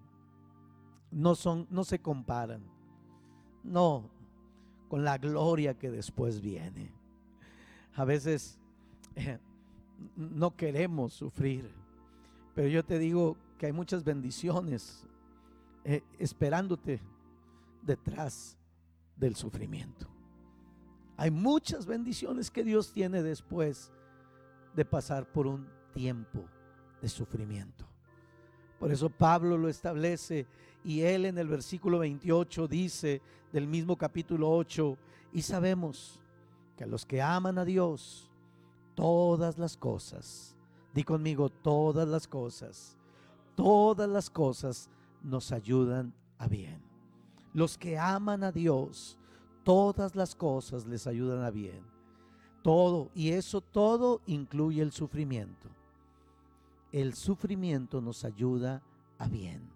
no 1.11 1.35
son, 1.35 1.67
no 1.69 1.83
se 1.83 1.99
comparan. 1.99 2.61
No, 3.63 4.09
con 4.87 5.03
la 5.03 5.17
gloria 5.17 5.73
que 5.73 5.91
después 5.91 6.41
viene. 6.41 6.91
A 7.95 8.05
veces 8.05 8.57
eh, 9.15 9.39
no 10.15 10.55
queremos 10.55 11.13
sufrir, 11.13 11.69
pero 12.55 12.67
yo 12.67 12.83
te 12.85 12.99
digo 12.99 13.35
que 13.57 13.65
hay 13.65 13.71
muchas 13.71 14.03
bendiciones 14.03 15.06
eh, 15.89 16.03
esperándote 16.19 16.99
detrás 17.81 18.57
del 19.15 19.37
sufrimiento. 19.37 20.05
Hay 21.15 21.31
muchas 21.31 21.85
bendiciones 21.85 22.51
que 22.51 22.65
Dios 22.65 22.91
tiene 22.91 23.23
después 23.23 23.89
de 24.75 24.83
pasar 24.83 25.31
por 25.31 25.47
un 25.47 25.65
tiempo 25.93 26.43
de 27.01 27.07
sufrimiento. 27.07 27.85
Por 28.77 28.91
eso 28.91 29.09
Pablo 29.09 29.57
lo 29.57 29.69
establece 29.69 30.45
y 30.83 31.03
él 31.03 31.23
en 31.23 31.37
el 31.37 31.47
versículo 31.47 31.99
28 31.99 32.67
dice 32.67 33.21
del 33.53 33.65
mismo 33.65 33.95
capítulo 33.95 34.51
8, 34.51 34.97
y 35.31 35.41
sabemos 35.41 36.19
que 36.75 36.83
a 36.83 36.87
los 36.87 37.05
que 37.05 37.21
aman 37.21 37.59
a 37.59 37.63
Dios, 37.63 38.29
todas 38.93 39.57
las 39.57 39.77
cosas, 39.77 40.53
di 40.93 41.05
conmigo, 41.05 41.49
todas 41.49 42.09
las 42.09 42.27
cosas, 42.27 42.97
todas 43.55 44.09
las 44.09 44.29
cosas 44.29 44.89
nos 45.27 45.51
ayudan 45.51 46.13
a 46.39 46.47
bien. 46.47 46.81
Los 47.53 47.77
que 47.77 47.97
aman 47.97 48.43
a 48.43 48.51
Dios, 48.51 49.17
todas 49.63 50.15
las 50.15 50.33
cosas 50.33 50.85
les 50.85 51.05
ayudan 51.05 51.43
a 51.43 51.51
bien. 51.51 51.83
Todo, 52.63 53.11
y 53.13 53.29
eso 53.29 53.61
todo 53.61 54.21
incluye 54.25 54.81
el 54.81 54.91
sufrimiento 54.91 55.69
el 56.91 57.13
sufrimiento 57.13 58.01
nos 58.01 58.23
ayuda 58.23 58.81
a 59.17 59.27
bien. 59.27 59.69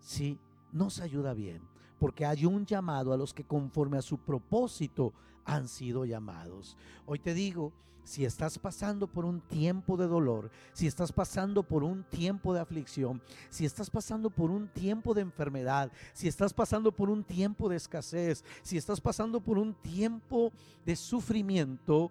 Sí, 0.00 0.38
nos 0.72 1.00
ayuda 1.00 1.34
bien. 1.34 1.62
Porque 2.00 2.26
hay 2.26 2.44
un 2.46 2.66
llamado 2.66 3.12
a 3.12 3.16
los 3.16 3.32
que 3.32 3.44
conforme 3.44 3.98
a 3.98 4.02
su 4.02 4.18
propósito 4.18 5.12
han 5.44 5.68
sido 5.68 6.04
llamados. 6.04 6.76
Hoy 7.06 7.20
te 7.20 7.34
digo, 7.34 7.72
si 8.02 8.24
estás 8.24 8.58
pasando 8.58 9.06
por 9.06 9.24
un 9.24 9.40
tiempo 9.40 9.96
de 9.96 10.08
dolor, 10.08 10.50
si 10.72 10.88
estás 10.88 11.12
pasando 11.12 11.62
por 11.62 11.84
un 11.84 12.02
tiempo 12.02 12.52
de 12.52 12.60
aflicción, 12.60 13.22
si 13.50 13.64
estás 13.64 13.88
pasando 13.88 14.30
por 14.30 14.50
un 14.50 14.66
tiempo 14.66 15.14
de 15.14 15.20
enfermedad, 15.20 15.92
si 16.12 16.26
estás 16.26 16.52
pasando 16.52 16.90
por 16.90 17.10
un 17.10 17.22
tiempo 17.22 17.68
de 17.68 17.76
escasez, 17.76 18.44
si 18.62 18.76
estás 18.76 19.00
pasando 19.00 19.40
por 19.40 19.58
un 19.58 19.74
tiempo 19.74 20.52
de 20.84 20.96
sufrimiento, 20.96 22.10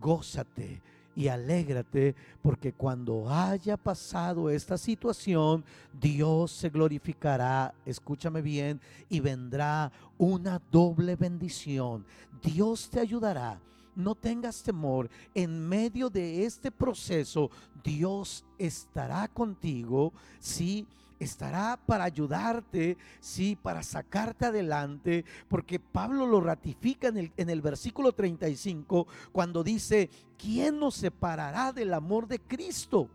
gózate 0.00 0.82
y 1.16 1.28
alégrate 1.28 2.14
porque 2.42 2.72
cuando 2.72 3.30
haya 3.30 3.76
pasado 3.76 4.50
esta 4.50 4.76
situación, 4.76 5.64
Dios 6.00 6.52
se 6.52 6.68
glorificará, 6.68 7.74
escúchame 7.86 8.42
bien, 8.42 8.80
y 9.08 9.20
vendrá 9.20 9.92
una 10.18 10.60
doble 10.70 11.16
bendición. 11.16 12.04
Dios 12.42 12.88
te 12.90 13.00
ayudará. 13.00 13.60
No 13.96 14.16
tengas 14.16 14.60
temor, 14.62 15.08
en 15.34 15.68
medio 15.68 16.10
de 16.10 16.44
este 16.44 16.72
proceso 16.72 17.48
Dios 17.84 18.44
estará 18.58 19.28
contigo, 19.28 20.12
sí 20.40 20.84
estará 21.18 21.78
para 21.86 22.04
ayudarte, 22.04 22.96
sí, 23.20 23.56
para 23.56 23.82
sacarte 23.82 24.46
adelante, 24.46 25.24
porque 25.48 25.78
Pablo 25.80 26.26
lo 26.26 26.40
ratifica 26.40 27.08
en 27.08 27.18
el, 27.18 27.32
en 27.36 27.50
el 27.50 27.62
versículo 27.62 28.12
35 28.12 29.06
cuando 29.32 29.62
dice, 29.62 30.10
¿quién 30.38 30.78
nos 30.78 30.94
separará 30.94 31.72
del 31.72 31.94
amor 31.94 32.26
de 32.26 32.40
Cristo? 32.40 33.08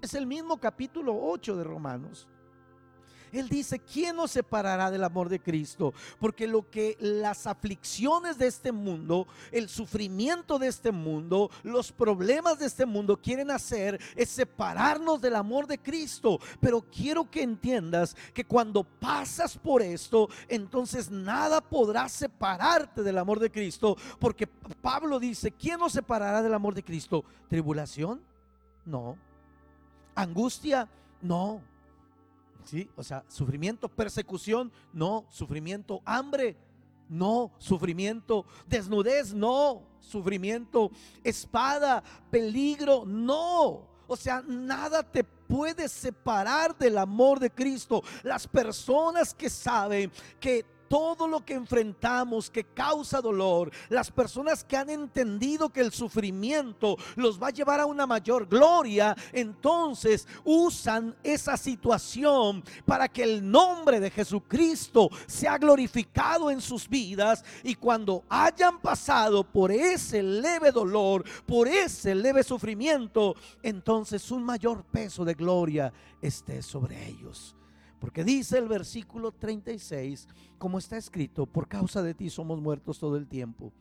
Es 0.00 0.14
el 0.14 0.26
mismo 0.26 0.58
capítulo 0.58 1.18
8 1.20 1.56
de 1.56 1.64
Romanos. 1.64 2.26
Él 3.32 3.48
dice, 3.48 3.78
¿quién 3.78 4.16
nos 4.16 4.32
separará 4.32 4.90
del 4.90 5.04
amor 5.04 5.28
de 5.28 5.40
Cristo? 5.40 5.94
Porque 6.18 6.46
lo 6.46 6.68
que 6.70 6.96
las 7.00 7.46
aflicciones 7.46 8.38
de 8.38 8.46
este 8.46 8.72
mundo, 8.72 9.26
el 9.52 9.68
sufrimiento 9.68 10.58
de 10.58 10.68
este 10.68 10.92
mundo, 10.92 11.50
los 11.62 11.92
problemas 11.92 12.58
de 12.58 12.66
este 12.66 12.86
mundo 12.86 13.16
quieren 13.16 13.50
hacer 13.50 14.00
es 14.16 14.30
separarnos 14.30 15.20
del 15.20 15.36
amor 15.36 15.66
de 15.66 15.78
Cristo. 15.78 16.38
Pero 16.60 16.82
quiero 16.82 17.30
que 17.30 17.42
entiendas 17.42 18.16
que 18.34 18.44
cuando 18.44 18.84
pasas 18.84 19.56
por 19.56 19.82
esto, 19.82 20.28
entonces 20.48 21.10
nada 21.10 21.60
podrá 21.60 22.08
separarte 22.08 23.02
del 23.02 23.18
amor 23.18 23.38
de 23.38 23.50
Cristo. 23.50 23.96
Porque 24.18 24.46
Pablo 24.46 25.18
dice, 25.18 25.50
¿quién 25.50 25.78
nos 25.78 25.92
separará 25.92 26.42
del 26.42 26.54
amor 26.54 26.74
de 26.74 26.82
Cristo? 26.82 27.24
¿Tribulación? 27.48 28.20
No. 28.84 29.16
¿Angustia? 30.14 30.88
No. 31.22 31.60
¿Sí? 32.64 32.88
O 32.96 33.02
sea, 33.02 33.24
sufrimiento, 33.28 33.88
persecución, 33.88 34.72
no, 34.92 35.26
sufrimiento, 35.30 36.02
hambre, 36.04 36.56
no, 37.08 37.52
sufrimiento, 37.58 38.46
desnudez, 38.68 39.34
no, 39.34 39.82
sufrimiento, 39.98 40.90
espada, 41.24 42.02
peligro, 42.30 43.04
no. 43.04 43.88
O 44.06 44.16
sea, 44.16 44.42
nada 44.46 45.02
te 45.02 45.22
puede 45.22 45.88
separar 45.88 46.76
del 46.76 46.98
amor 46.98 47.38
de 47.38 47.50
Cristo. 47.50 48.02
Las 48.22 48.46
personas 48.46 49.34
que 49.34 49.50
saben 49.50 50.10
que 50.38 50.64
todo 50.90 51.28
lo 51.28 51.44
que 51.44 51.54
enfrentamos 51.54 52.50
que 52.50 52.64
causa 52.64 53.20
dolor, 53.20 53.70
las 53.90 54.10
personas 54.10 54.64
que 54.64 54.76
han 54.76 54.90
entendido 54.90 55.68
que 55.68 55.82
el 55.82 55.92
sufrimiento 55.92 56.96
los 57.14 57.40
va 57.40 57.46
a 57.46 57.52
llevar 57.52 57.78
a 57.78 57.86
una 57.86 58.08
mayor 58.08 58.48
gloria, 58.48 59.16
entonces 59.32 60.26
usan 60.42 61.14
esa 61.22 61.56
situación 61.56 62.64
para 62.84 63.06
que 63.06 63.22
el 63.22 63.48
nombre 63.48 64.00
de 64.00 64.10
Jesucristo 64.10 65.08
sea 65.28 65.58
glorificado 65.58 66.50
en 66.50 66.60
sus 66.60 66.88
vidas 66.88 67.44
y 67.62 67.76
cuando 67.76 68.24
hayan 68.28 68.80
pasado 68.80 69.44
por 69.44 69.70
ese 69.70 70.24
leve 70.24 70.72
dolor, 70.72 71.22
por 71.46 71.68
ese 71.68 72.16
leve 72.16 72.42
sufrimiento, 72.42 73.36
entonces 73.62 74.28
un 74.32 74.42
mayor 74.42 74.82
peso 74.82 75.24
de 75.24 75.34
gloria 75.34 75.92
esté 76.20 76.62
sobre 76.62 77.06
ellos. 77.06 77.54
Porque 78.00 78.24
dice 78.24 78.58
el 78.58 78.66
versículo 78.66 79.30
36, 79.30 80.26
como 80.58 80.78
está 80.78 80.96
escrito, 80.96 81.46
por 81.46 81.68
causa 81.68 82.02
de 82.02 82.14
ti 82.14 82.30
somos 82.30 82.60
muertos 82.60 82.98
todo 82.98 83.16
el 83.16 83.28
tiempo. 83.28 83.72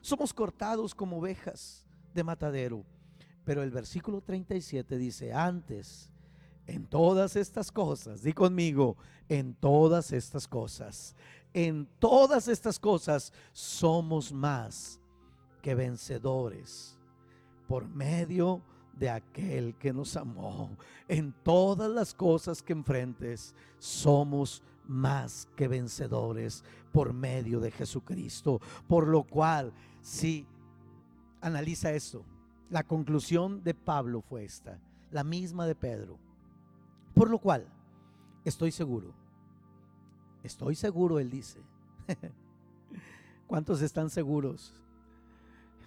Somos 0.00 0.34
cortados 0.34 0.94
como 0.94 1.18
ovejas 1.18 1.86
de 2.12 2.24
matadero. 2.24 2.84
Pero 3.44 3.62
el 3.62 3.70
versículo 3.70 4.20
37 4.20 4.98
dice, 4.98 5.32
antes, 5.32 6.10
en 6.66 6.86
todas 6.86 7.36
estas 7.36 7.70
cosas, 7.70 8.22
di 8.22 8.32
conmigo, 8.32 8.96
en 9.28 9.54
todas 9.54 10.12
estas 10.12 10.46
cosas, 10.46 11.14
en 11.54 11.86
todas 11.98 12.48
estas 12.48 12.78
cosas 12.78 13.32
somos 13.52 14.32
más 14.32 15.00
que 15.62 15.74
vencedores 15.74 16.96
por 17.66 17.88
medio 17.88 18.62
de 18.98 19.10
aquel 19.10 19.74
que 19.76 19.92
nos 19.92 20.16
amó. 20.16 20.70
En 21.08 21.32
todas 21.42 21.90
las 21.90 22.14
cosas 22.14 22.62
que 22.62 22.72
enfrentes, 22.72 23.54
somos 23.78 24.62
más 24.86 25.48
que 25.56 25.68
vencedores 25.68 26.64
por 26.92 27.12
medio 27.12 27.60
de 27.60 27.70
Jesucristo. 27.70 28.60
Por 28.88 29.08
lo 29.08 29.22
cual, 29.22 29.72
si 30.02 30.46
analiza 31.40 31.92
esto, 31.92 32.24
la 32.68 32.84
conclusión 32.84 33.62
de 33.62 33.74
Pablo 33.74 34.20
fue 34.20 34.44
esta, 34.44 34.78
la 35.10 35.24
misma 35.24 35.66
de 35.66 35.74
Pedro. 35.74 36.18
Por 37.14 37.30
lo 37.30 37.38
cual, 37.38 37.66
estoy 38.44 38.70
seguro, 38.72 39.12
estoy 40.42 40.74
seguro, 40.74 41.18
él 41.18 41.30
dice. 41.30 41.60
¿Cuántos 43.46 43.82
están 43.82 44.10
seguros? 44.10 44.72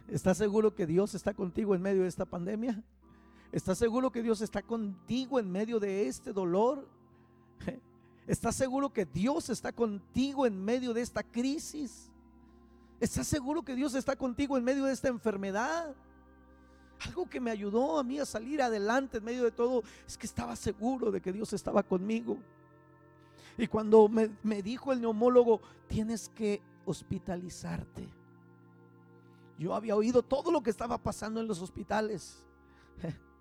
¿Estás 0.09 0.37
seguro 0.37 0.75
que 0.75 0.85
Dios 0.85 1.15
está 1.15 1.33
contigo 1.33 1.75
en 1.75 1.81
medio 1.81 2.01
de 2.01 2.09
esta 2.09 2.25
pandemia? 2.25 2.83
¿Estás 3.53 3.77
seguro 3.77 4.11
que 4.11 4.23
Dios 4.23 4.41
está 4.41 4.63
contigo 4.63 5.39
en 5.39 5.51
medio 5.51 5.79
de 5.79 6.07
este 6.07 6.33
dolor? 6.33 6.87
¿Estás 8.27 8.55
seguro 8.55 8.91
que 8.91 9.05
Dios 9.05 9.47
está 9.51 9.71
contigo 9.71 10.47
en 10.47 10.59
medio 10.59 10.91
de 10.91 11.01
esta 11.01 11.21
crisis? 11.21 12.09
¿Estás 12.99 13.27
seguro 13.27 13.61
que 13.61 13.75
Dios 13.75 13.93
está 13.93 14.15
contigo 14.15 14.57
en 14.57 14.63
medio 14.63 14.85
de 14.85 14.93
esta 14.93 15.07
enfermedad? 15.07 15.93
Algo 17.05 17.29
que 17.29 17.39
me 17.39 17.51
ayudó 17.51 17.99
a 17.99 18.03
mí 18.03 18.17
a 18.17 18.25
salir 18.25 18.59
adelante 18.59 19.19
en 19.19 19.23
medio 19.23 19.43
de 19.43 19.51
todo 19.51 19.83
es 20.07 20.17
que 20.17 20.25
estaba 20.25 20.55
seguro 20.55 21.11
de 21.11 21.21
que 21.21 21.31
Dios 21.31 21.53
estaba 21.53 21.83
conmigo. 21.83 22.39
Y 23.55 23.67
cuando 23.67 24.09
me, 24.09 24.31
me 24.41 24.63
dijo 24.63 24.91
el 24.91 24.99
neumólogo, 24.99 25.61
tienes 25.87 26.27
que 26.29 26.59
hospitalizarte. 26.85 28.09
Yo 29.59 29.75
había 29.75 29.95
oído 29.95 30.23
todo 30.23 30.51
lo 30.51 30.63
que 30.63 30.71
estaba 30.71 30.97
pasando 30.97 31.39
en 31.39 31.47
los 31.47 31.61
hospitales. 31.61 32.43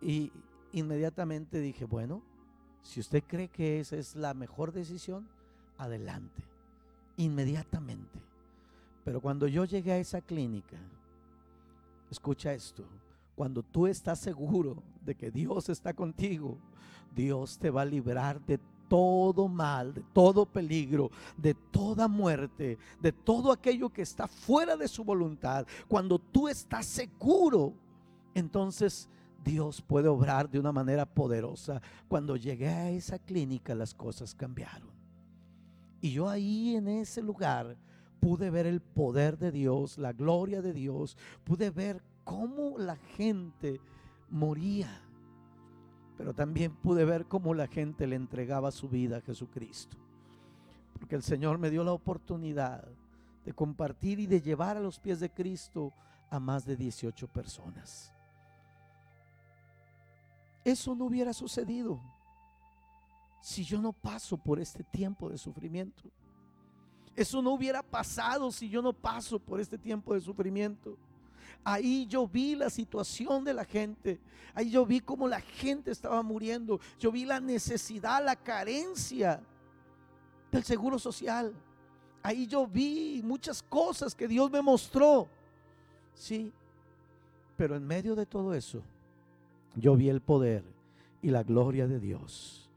Y 0.00 0.32
inmediatamente 0.72 1.60
dije, 1.60 1.84
bueno, 1.84 2.22
si 2.82 3.00
usted 3.00 3.22
cree 3.26 3.48
que 3.48 3.80
esa 3.80 3.96
es 3.96 4.16
la 4.16 4.34
mejor 4.34 4.72
decisión, 4.72 5.28
adelante. 5.78 6.42
Inmediatamente. 7.16 8.18
Pero 9.04 9.20
cuando 9.20 9.46
yo 9.46 9.64
llegué 9.64 9.92
a 9.92 9.98
esa 9.98 10.20
clínica, 10.20 10.76
escucha 12.10 12.52
esto, 12.52 12.84
cuando 13.34 13.62
tú 13.62 13.86
estás 13.86 14.18
seguro 14.18 14.82
de 15.04 15.14
que 15.14 15.30
Dios 15.30 15.68
está 15.68 15.94
contigo, 15.94 16.58
Dios 17.14 17.58
te 17.58 17.70
va 17.70 17.82
a 17.82 17.86
librar 17.86 18.40
de 18.44 18.58
todo 18.88 19.48
mal, 19.48 19.94
de 19.94 20.02
todo 20.12 20.44
peligro, 20.44 21.10
de 21.36 21.54
toda 21.54 22.08
muerte, 22.08 22.76
de 23.00 23.12
todo 23.12 23.52
aquello 23.52 23.88
que 23.88 24.02
está 24.02 24.26
fuera 24.26 24.76
de 24.76 24.88
su 24.88 25.04
voluntad. 25.04 25.66
Cuando 25.88 26.18
tú 26.18 26.48
estás 26.48 26.86
seguro, 26.86 27.72
entonces 28.34 29.08
Dios 29.44 29.80
puede 29.82 30.08
obrar 30.08 30.50
de 30.50 30.58
una 30.58 30.72
manera 30.72 31.06
poderosa. 31.06 31.80
Cuando 32.08 32.36
llegué 32.36 32.68
a 32.68 32.90
esa 32.90 33.18
clínica 33.18 33.74
las 33.74 33.94
cosas 33.94 34.34
cambiaron. 34.34 34.90
Y 36.00 36.12
yo 36.12 36.28
ahí 36.28 36.76
en 36.76 36.88
ese 36.88 37.22
lugar 37.22 37.76
pude 38.20 38.50
ver 38.50 38.66
el 38.66 38.80
poder 38.80 39.38
de 39.38 39.50
Dios, 39.50 39.98
la 39.98 40.12
gloria 40.12 40.62
de 40.62 40.72
Dios, 40.72 41.16
pude 41.44 41.70
ver 41.70 42.02
cómo 42.24 42.78
la 42.78 42.96
gente 42.96 43.80
moría, 44.30 44.88
pero 46.16 46.34
también 46.34 46.74
pude 46.76 47.04
ver 47.04 47.26
cómo 47.26 47.54
la 47.54 47.66
gente 47.66 48.06
le 48.06 48.16
entregaba 48.16 48.70
su 48.70 48.88
vida 48.88 49.18
a 49.18 49.22
Jesucristo. 49.22 49.96
Porque 50.92 51.16
el 51.16 51.22
Señor 51.22 51.58
me 51.58 51.70
dio 51.70 51.82
la 51.82 51.92
oportunidad 51.92 52.86
de 53.44 53.52
compartir 53.54 54.20
y 54.20 54.26
de 54.26 54.42
llevar 54.42 54.76
a 54.76 54.80
los 54.80 55.00
pies 55.00 55.20
de 55.20 55.30
Cristo 55.30 55.92
a 56.30 56.38
más 56.38 56.66
de 56.66 56.76
18 56.76 57.26
personas. 57.28 58.12
Eso 60.70 60.94
no 60.94 61.06
hubiera 61.06 61.32
sucedido 61.32 62.00
si 63.40 63.64
yo 63.64 63.80
no 63.80 63.92
paso 63.92 64.36
por 64.36 64.60
este 64.60 64.84
tiempo 64.84 65.28
de 65.28 65.36
sufrimiento. 65.36 66.04
Eso 67.16 67.42
no 67.42 67.52
hubiera 67.54 67.82
pasado 67.82 68.52
si 68.52 68.68
yo 68.68 68.80
no 68.80 68.92
paso 68.92 69.40
por 69.40 69.60
este 69.60 69.76
tiempo 69.76 70.14
de 70.14 70.20
sufrimiento. 70.20 70.96
Ahí 71.64 72.06
yo 72.06 72.28
vi 72.28 72.54
la 72.54 72.70
situación 72.70 73.42
de 73.42 73.52
la 73.52 73.64
gente. 73.64 74.20
Ahí 74.54 74.70
yo 74.70 74.86
vi 74.86 75.00
cómo 75.00 75.26
la 75.26 75.40
gente 75.40 75.90
estaba 75.90 76.22
muriendo. 76.22 76.78
Yo 77.00 77.10
vi 77.10 77.24
la 77.24 77.40
necesidad, 77.40 78.24
la 78.24 78.36
carencia 78.36 79.40
del 80.52 80.62
seguro 80.62 81.00
social. 81.00 81.52
Ahí 82.22 82.46
yo 82.46 82.64
vi 82.64 83.22
muchas 83.24 83.60
cosas 83.60 84.14
que 84.14 84.28
Dios 84.28 84.48
me 84.52 84.62
mostró. 84.62 85.28
Sí, 86.14 86.52
pero 87.56 87.74
en 87.74 87.84
medio 87.84 88.14
de 88.14 88.24
todo 88.24 88.54
eso, 88.54 88.84
yo 89.76 89.96
vi 89.96 90.08
el 90.08 90.20
poder 90.20 90.64
y 91.22 91.30
la 91.30 91.42
gloria 91.42 91.86
de 91.86 92.00
Dios. 92.00 92.68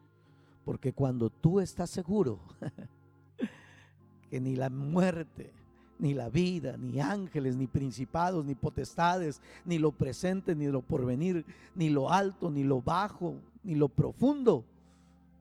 Porque 0.65 0.93
cuando 0.93 1.29
tú 1.29 1.59
estás 1.59 1.89
seguro 1.89 2.39
que 4.29 4.39
ni 4.39 4.55
la 4.55 4.69
muerte, 4.69 5.51
ni 5.99 6.13
la 6.13 6.29
vida, 6.29 6.77
ni 6.77 6.99
ángeles, 6.99 7.55
ni 7.55 7.67
principados, 7.67 8.45
ni 8.45 8.55
potestades, 8.55 9.41
ni 9.65 9.77
lo 9.77 9.91
presente, 9.91 10.55
ni 10.55 10.67
lo 10.67 10.81
porvenir, 10.81 11.45
ni 11.75 11.89
lo 11.89 12.11
alto, 12.11 12.49
ni 12.49 12.63
lo 12.63 12.81
bajo, 12.81 13.35
ni 13.63 13.75
lo 13.75 13.89
profundo. 13.89 14.63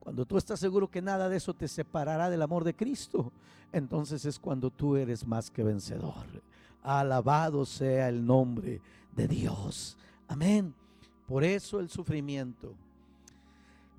Cuando 0.01 0.25
tú 0.25 0.37
estás 0.37 0.59
seguro 0.59 0.91
que 0.91 1.01
nada 1.01 1.29
de 1.29 1.37
eso 1.37 1.55
te 1.55 1.69
separará 1.69 2.29
del 2.29 2.43
amor 2.43 2.65
de 2.65 2.75
Cristo, 2.75 3.33
entonces 3.73 4.25
es 4.25 4.39
cuando 4.39 4.71
tú 4.71 4.97
eres 4.97 5.27
más 5.27 5.51
que 5.51 5.63
vencedor. 5.63 6.27
Alabado 6.83 7.65
sea 7.65 8.09
el 8.09 8.27
nombre 8.27 8.81
de 9.15 9.29
Dios. 9.29 9.97
Amén. 10.27 10.75
Por 11.33 11.45
eso 11.45 11.81
el 11.81 11.89
sufrimiento 11.89 12.75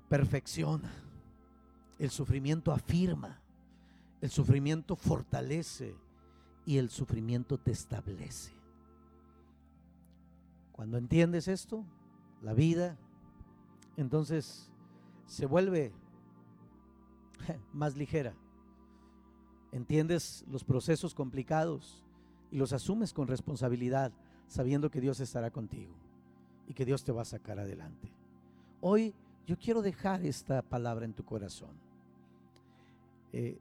perfecciona, 0.08 0.92
el 1.98 2.10
sufrimiento 2.10 2.70
afirma, 2.70 3.40
el 4.20 4.30
sufrimiento 4.30 4.94
fortalece 4.94 5.96
y 6.64 6.78
el 6.78 6.90
sufrimiento 6.90 7.58
te 7.58 7.72
establece. 7.72 8.52
Cuando 10.70 10.96
entiendes 10.96 11.48
esto, 11.48 11.84
la 12.40 12.54
vida, 12.54 12.96
entonces 13.96 14.70
se 15.26 15.46
vuelve 15.46 15.92
más 17.72 17.96
ligera. 17.96 18.32
Entiendes 19.72 20.44
los 20.46 20.62
procesos 20.62 21.16
complicados 21.16 22.04
y 22.52 22.58
los 22.58 22.72
asumes 22.72 23.12
con 23.12 23.26
responsabilidad, 23.26 24.12
sabiendo 24.46 24.88
que 24.88 25.00
Dios 25.00 25.18
estará 25.18 25.50
contigo 25.50 26.03
y 26.68 26.74
que 26.74 26.84
Dios 26.84 27.04
te 27.04 27.12
va 27.12 27.22
a 27.22 27.26
sacar 27.26 27.58
adelante. 27.58 28.08
Hoy 28.80 29.14
yo 29.46 29.56
quiero 29.58 29.82
dejar 29.82 30.24
esta 30.24 30.62
palabra 30.62 31.04
en 31.04 31.12
tu 31.12 31.24
corazón. 31.24 31.70
Eh, 33.32 33.58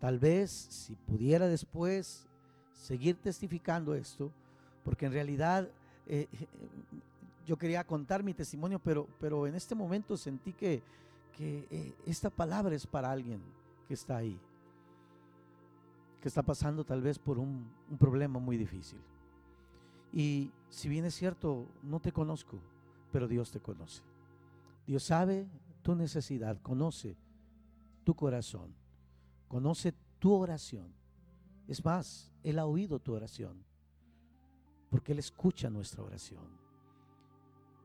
tal 0.00 0.18
vez 0.18 0.50
si 0.50 0.94
pudiera 0.94 1.46
después 1.46 2.26
seguir 2.72 3.16
testificando 3.16 3.94
esto, 3.94 4.30
porque 4.84 5.06
en 5.06 5.12
realidad 5.12 5.68
eh, 6.06 6.26
yo 7.46 7.56
quería 7.56 7.84
contar 7.84 8.22
mi 8.22 8.34
testimonio, 8.34 8.78
pero, 8.78 9.06
pero 9.20 9.46
en 9.46 9.54
este 9.54 9.74
momento 9.74 10.16
sentí 10.16 10.52
que, 10.52 10.82
que 11.36 11.66
eh, 11.70 11.94
esta 12.06 12.30
palabra 12.30 12.74
es 12.74 12.86
para 12.86 13.10
alguien 13.10 13.40
que 13.86 13.94
está 13.94 14.18
ahí, 14.18 14.38
que 16.20 16.28
está 16.28 16.42
pasando 16.42 16.84
tal 16.84 17.00
vez 17.02 17.18
por 17.18 17.38
un, 17.38 17.66
un 17.90 17.98
problema 17.98 18.38
muy 18.38 18.56
difícil. 18.56 18.98
Y 20.12 20.52
si 20.70 20.88
bien 20.88 21.04
es 21.04 21.14
cierto, 21.14 21.66
no 21.82 22.00
te 22.00 22.12
conozco, 22.12 22.58
pero 23.12 23.28
Dios 23.28 23.50
te 23.50 23.60
conoce. 23.60 24.02
Dios 24.86 25.02
sabe 25.02 25.48
tu 25.82 25.94
necesidad, 25.94 26.60
conoce 26.62 27.16
tu 28.04 28.14
corazón, 28.14 28.74
conoce 29.48 29.94
tu 30.18 30.32
oración. 30.32 30.94
Es 31.66 31.84
más, 31.84 32.30
Él 32.42 32.58
ha 32.58 32.66
oído 32.66 32.98
tu 32.98 33.12
oración, 33.12 33.64
porque 34.90 35.12
Él 35.12 35.18
escucha 35.18 35.68
nuestra 35.68 36.02
oración. 36.02 36.46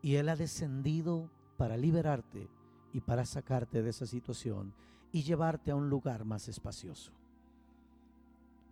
Y 0.01 0.15
Él 0.15 0.29
ha 0.29 0.35
descendido 0.35 1.29
para 1.57 1.77
liberarte 1.77 2.49
y 2.93 3.01
para 3.01 3.25
sacarte 3.25 3.81
de 3.81 3.89
esa 3.89 4.05
situación 4.05 4.73
y 5.11 5.23
llevarte 5.23 5.71
a 5.71 5.75
un 5.75 5.89
lugar 5.89 6.25
más 6.25 6.47
espacioso. 6.47 7.11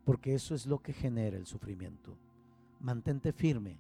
Porque 0.06 0.34
eso 0.34 0.56
es 0.56 0.66
lo 0.66 0.80
que 0.80 0.94
genera 0.94 1.38
el 1.38 1.46
sufrimiento 1.46 2.18
mantente 2.82 3.32
firme. 3.32 3.78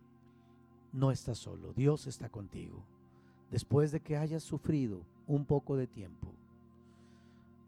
No 0.93 1.11
estás 1.11 1.37
solo, 1.37 1.73
Dios 1.73 2.07
está 2.07 2.29
contigo. 2.29 2.83
después 3.49 3.91
de 3.91 3.99
que 3.99 4.15
hayas 4.15 4.43
sufrido 4.43 5.01
un 5.27 5.43
poco 5.43 5.75
de 5.75 5.85
tiempo, 5.85 6.31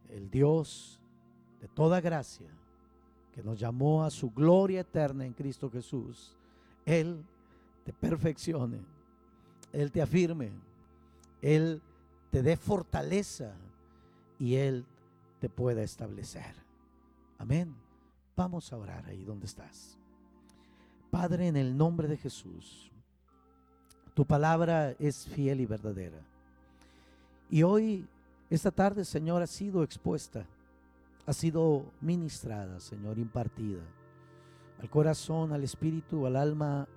el 0.09 0.29
Dios 0.29 1.01
de 1.59 1.67
toda 1.67 1.99
gracia, 1.99 2.47
que 3.33 3.43
nos 3.43 3.59
llamó 3.59 4.05
a 4.05 4.09
su 4.09 4.31
gloria 4.31 4.81
eterna 4.81 5.25
en 5.25 5.33
Cristo 5.33 5.69
Jesús, 5.69 6.37
Él 6.85 7.25
te 7.83 7.91
perfeccione, 7.91 8.79
Él 9.73 9.91
te 9.91 10.01
afirme, 10.01 10.51
Él 11.41 11.81
te 12.31 12.41
dé 12.41 12.55
fortaleza 12.55 13.53
y 14.39 14.55
Él 14.55 14.85
te 15.39 15.49
pueda 15.49 15.83
establecer. 15.83 16.55
Amén. 17.37 17.75
Vamos 18.35 18.71
a 18.71 18.77
orar 18.77 19.05
ahí 19.05 19.25
donde 19.25 19.47
estás. 19.47 19.97
Padre, 21.13 21.47
en 21.47 21.57
el 21.57 21.77
nombre 21.77 22.07
de 22.07 22.17
Jesús, 22.17 22.91
tu 24.15 24.25
palabra 24.25 24.95
es 24.97 25.27
fiel 25.27 25.61
y 25.61 25.67
verdadera. 25.67 26.17
Y 27.51 27.61
hoy, 27.61 28.07
esta 28.49 28.71
tarde, 28.71 29.05
Señor, 29.05 29.43
ha 29.43 29.45
sido 29.45 29.83
expuesta, 29.83 30.43
ha 31.27 31.33
sido 31.33 31.85
ministrada, 32.01 32.79
Señor, 32.79 33.19
impartida 33.19 33.83
al 34.81 34.89
corazón, 34.89 35.53
al 35.53 35.63
espíritu, 35.63 36.25
al 36.25 36.35
alma 36.35 36.87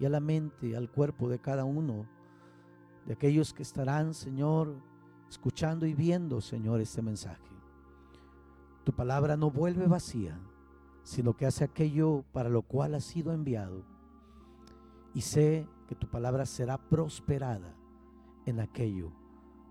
y 0.00 0.04
a 0.04 0.08
la 0.08 0.18
mente, 0.18 0.76
al 0.76 0.90
cuerpo 0.90 1.28
de 1.28 1.38
cada 1.38 1.64
uno 1.64 2.06
de 3.06 3.12
aquellos 3.12 3.54
que 3.54 3.62
estarán, 3.62 4.14
Señor, 4.14 4.74
escuchando 5.30 5.86
y 5.86 5.94
viendo, 5.94 6.40
Señor, 6.40 6.80
este 6.80 7.02
mensaje. 7.02 7.54
Tu 8.82 8.92
palabra 8.92 9.36
no 9.36 9.48
vuelve 9.48 9.86
vacía, 9.86 10.36
sino 11.02 11.36
que 11.36 11.46
hace 11.46 11.64
aquello 11.64 12.24
para 12.32 12.48
lo 12.48 12.62
cual 12.62 12.94
ha 12.94 13.00
sido 13.00 13.32
enviado. 13.32 13.84
Y 15.14 15.22
sé 15.22 15.66
que 15.88 15.94
tu 15.94 16.08
palabra 16.08 16.46
será 16.46 16.78
prosperada 16.78 17.74
en 18.46 18.60
aquello 18.60 19.12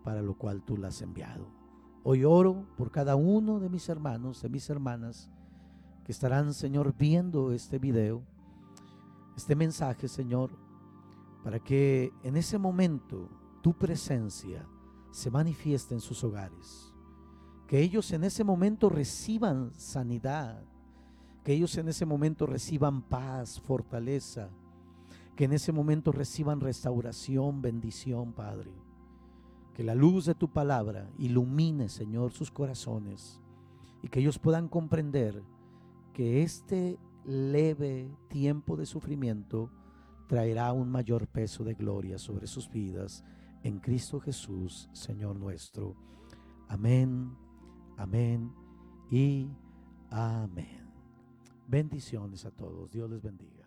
para 0.04 0.22
lo 0.22 0.38
cual 0.38 0.64
tú 0.64 0.78
la 0.78 0.90
has 0.90 1.02
enviado. 1.02 1.48
Hoy 2.04 2.24
oro 2.24 2.66
por 2.78 2.92
cada 2.92 3.16
uno 3.16 3.60
de 3.60 3.70
mis 3.70 3.90
hermanos, 3.90 4.42
de 4.42 4.50
mis 4.50 4.70
hermanas, 4.70 5.30
que 6.04 6.12
estarán, 6.12 6.54
Señor, 6.54 6.96
viendo 6.98 7.52
este 7.52 7.78
video, 7.78 8.24
este 9.36 9.56
mensaje, 9.56 10.08
Señor, 10.08 10.52
para 11.44 11.60
que 11.60 12.12
en 12.24 12.36
ese 12.36 12.58
momento 12.58 13.30
tu 13.62 13.74
presencia 13.74 14.66
se 15.12 15.30
manifieste 15.30 15.94
en 15.94 16.02
sus 16.02 16.24
hogares. 16.24 16.94
Que 17.68 17.80
ellos 17.80 18.12
en 18.12 18.24
ese 18.24 18.44
momento 18.44 18.90
reciban 18.90 19.72
sanidad, 19.76 20.64
que 21.50 21.56
ellos 21.56 21.76
en 21.80 21.88
ese 21.88 22.06
momento 22.06 22.46
reciban 22.46 23.02
paz, 23.02 23.60
fortaleza, 23.60 24.52
que 25.36 25.46
en 25.46 25.54
ese 25.54 25.72
momento 25.72 26.12
reciban 26.12 26.60
restauración, 26.60 27.64
bendición, 27.64 28.34
Padre. 28.34 28.70
Que 29.74 29.84
la 29.84 29.96
luz 29.96 30.26
de 30.26 30.36
tu 30.36 30.54
palabra 30.54 31.10
ilumine, 31.18 31.90
Señor, 31.90 32.34
sus 32.34 32.52
corazones 32.52 33.42
y 34.04 34.10
que 34.10 34.20
ellos 34.20 34.38
puedan 34.38 34.68
comprender 34.68 35.42
que 36.14 36.44
este 36.44 37.00
leve 37.26 38.16
tiempo 38.28 38.78
de 38.78 38.86
sufrimiento 38.86 39.72
traerá 40.28 40.72
un 40.72 40.92
mayor 40.92 41.26
peso 41.26 41.64
de 41.64 41.74
gloria 41.74 42.20
sobre 42.20 42.46
sus 42.46 42.70
vidas 42.70 43.24
en 43.64 43.80
Cristo 43.80 44.20
Jesús, 44.20 44.88
Señor 44.94 45.36
nuestro. 45.36 45.96
Amén, 46.68 47.36
amén 47.98 48.54
y 49.10 49.50
amén. 50.12 50.79
Bendiciones 51.70 52.46
a 52.46 52.52
todos. 52.52 52.90
Dios 52.90 53.08
les 53.12 53.22
bendiga. 53.22 53.59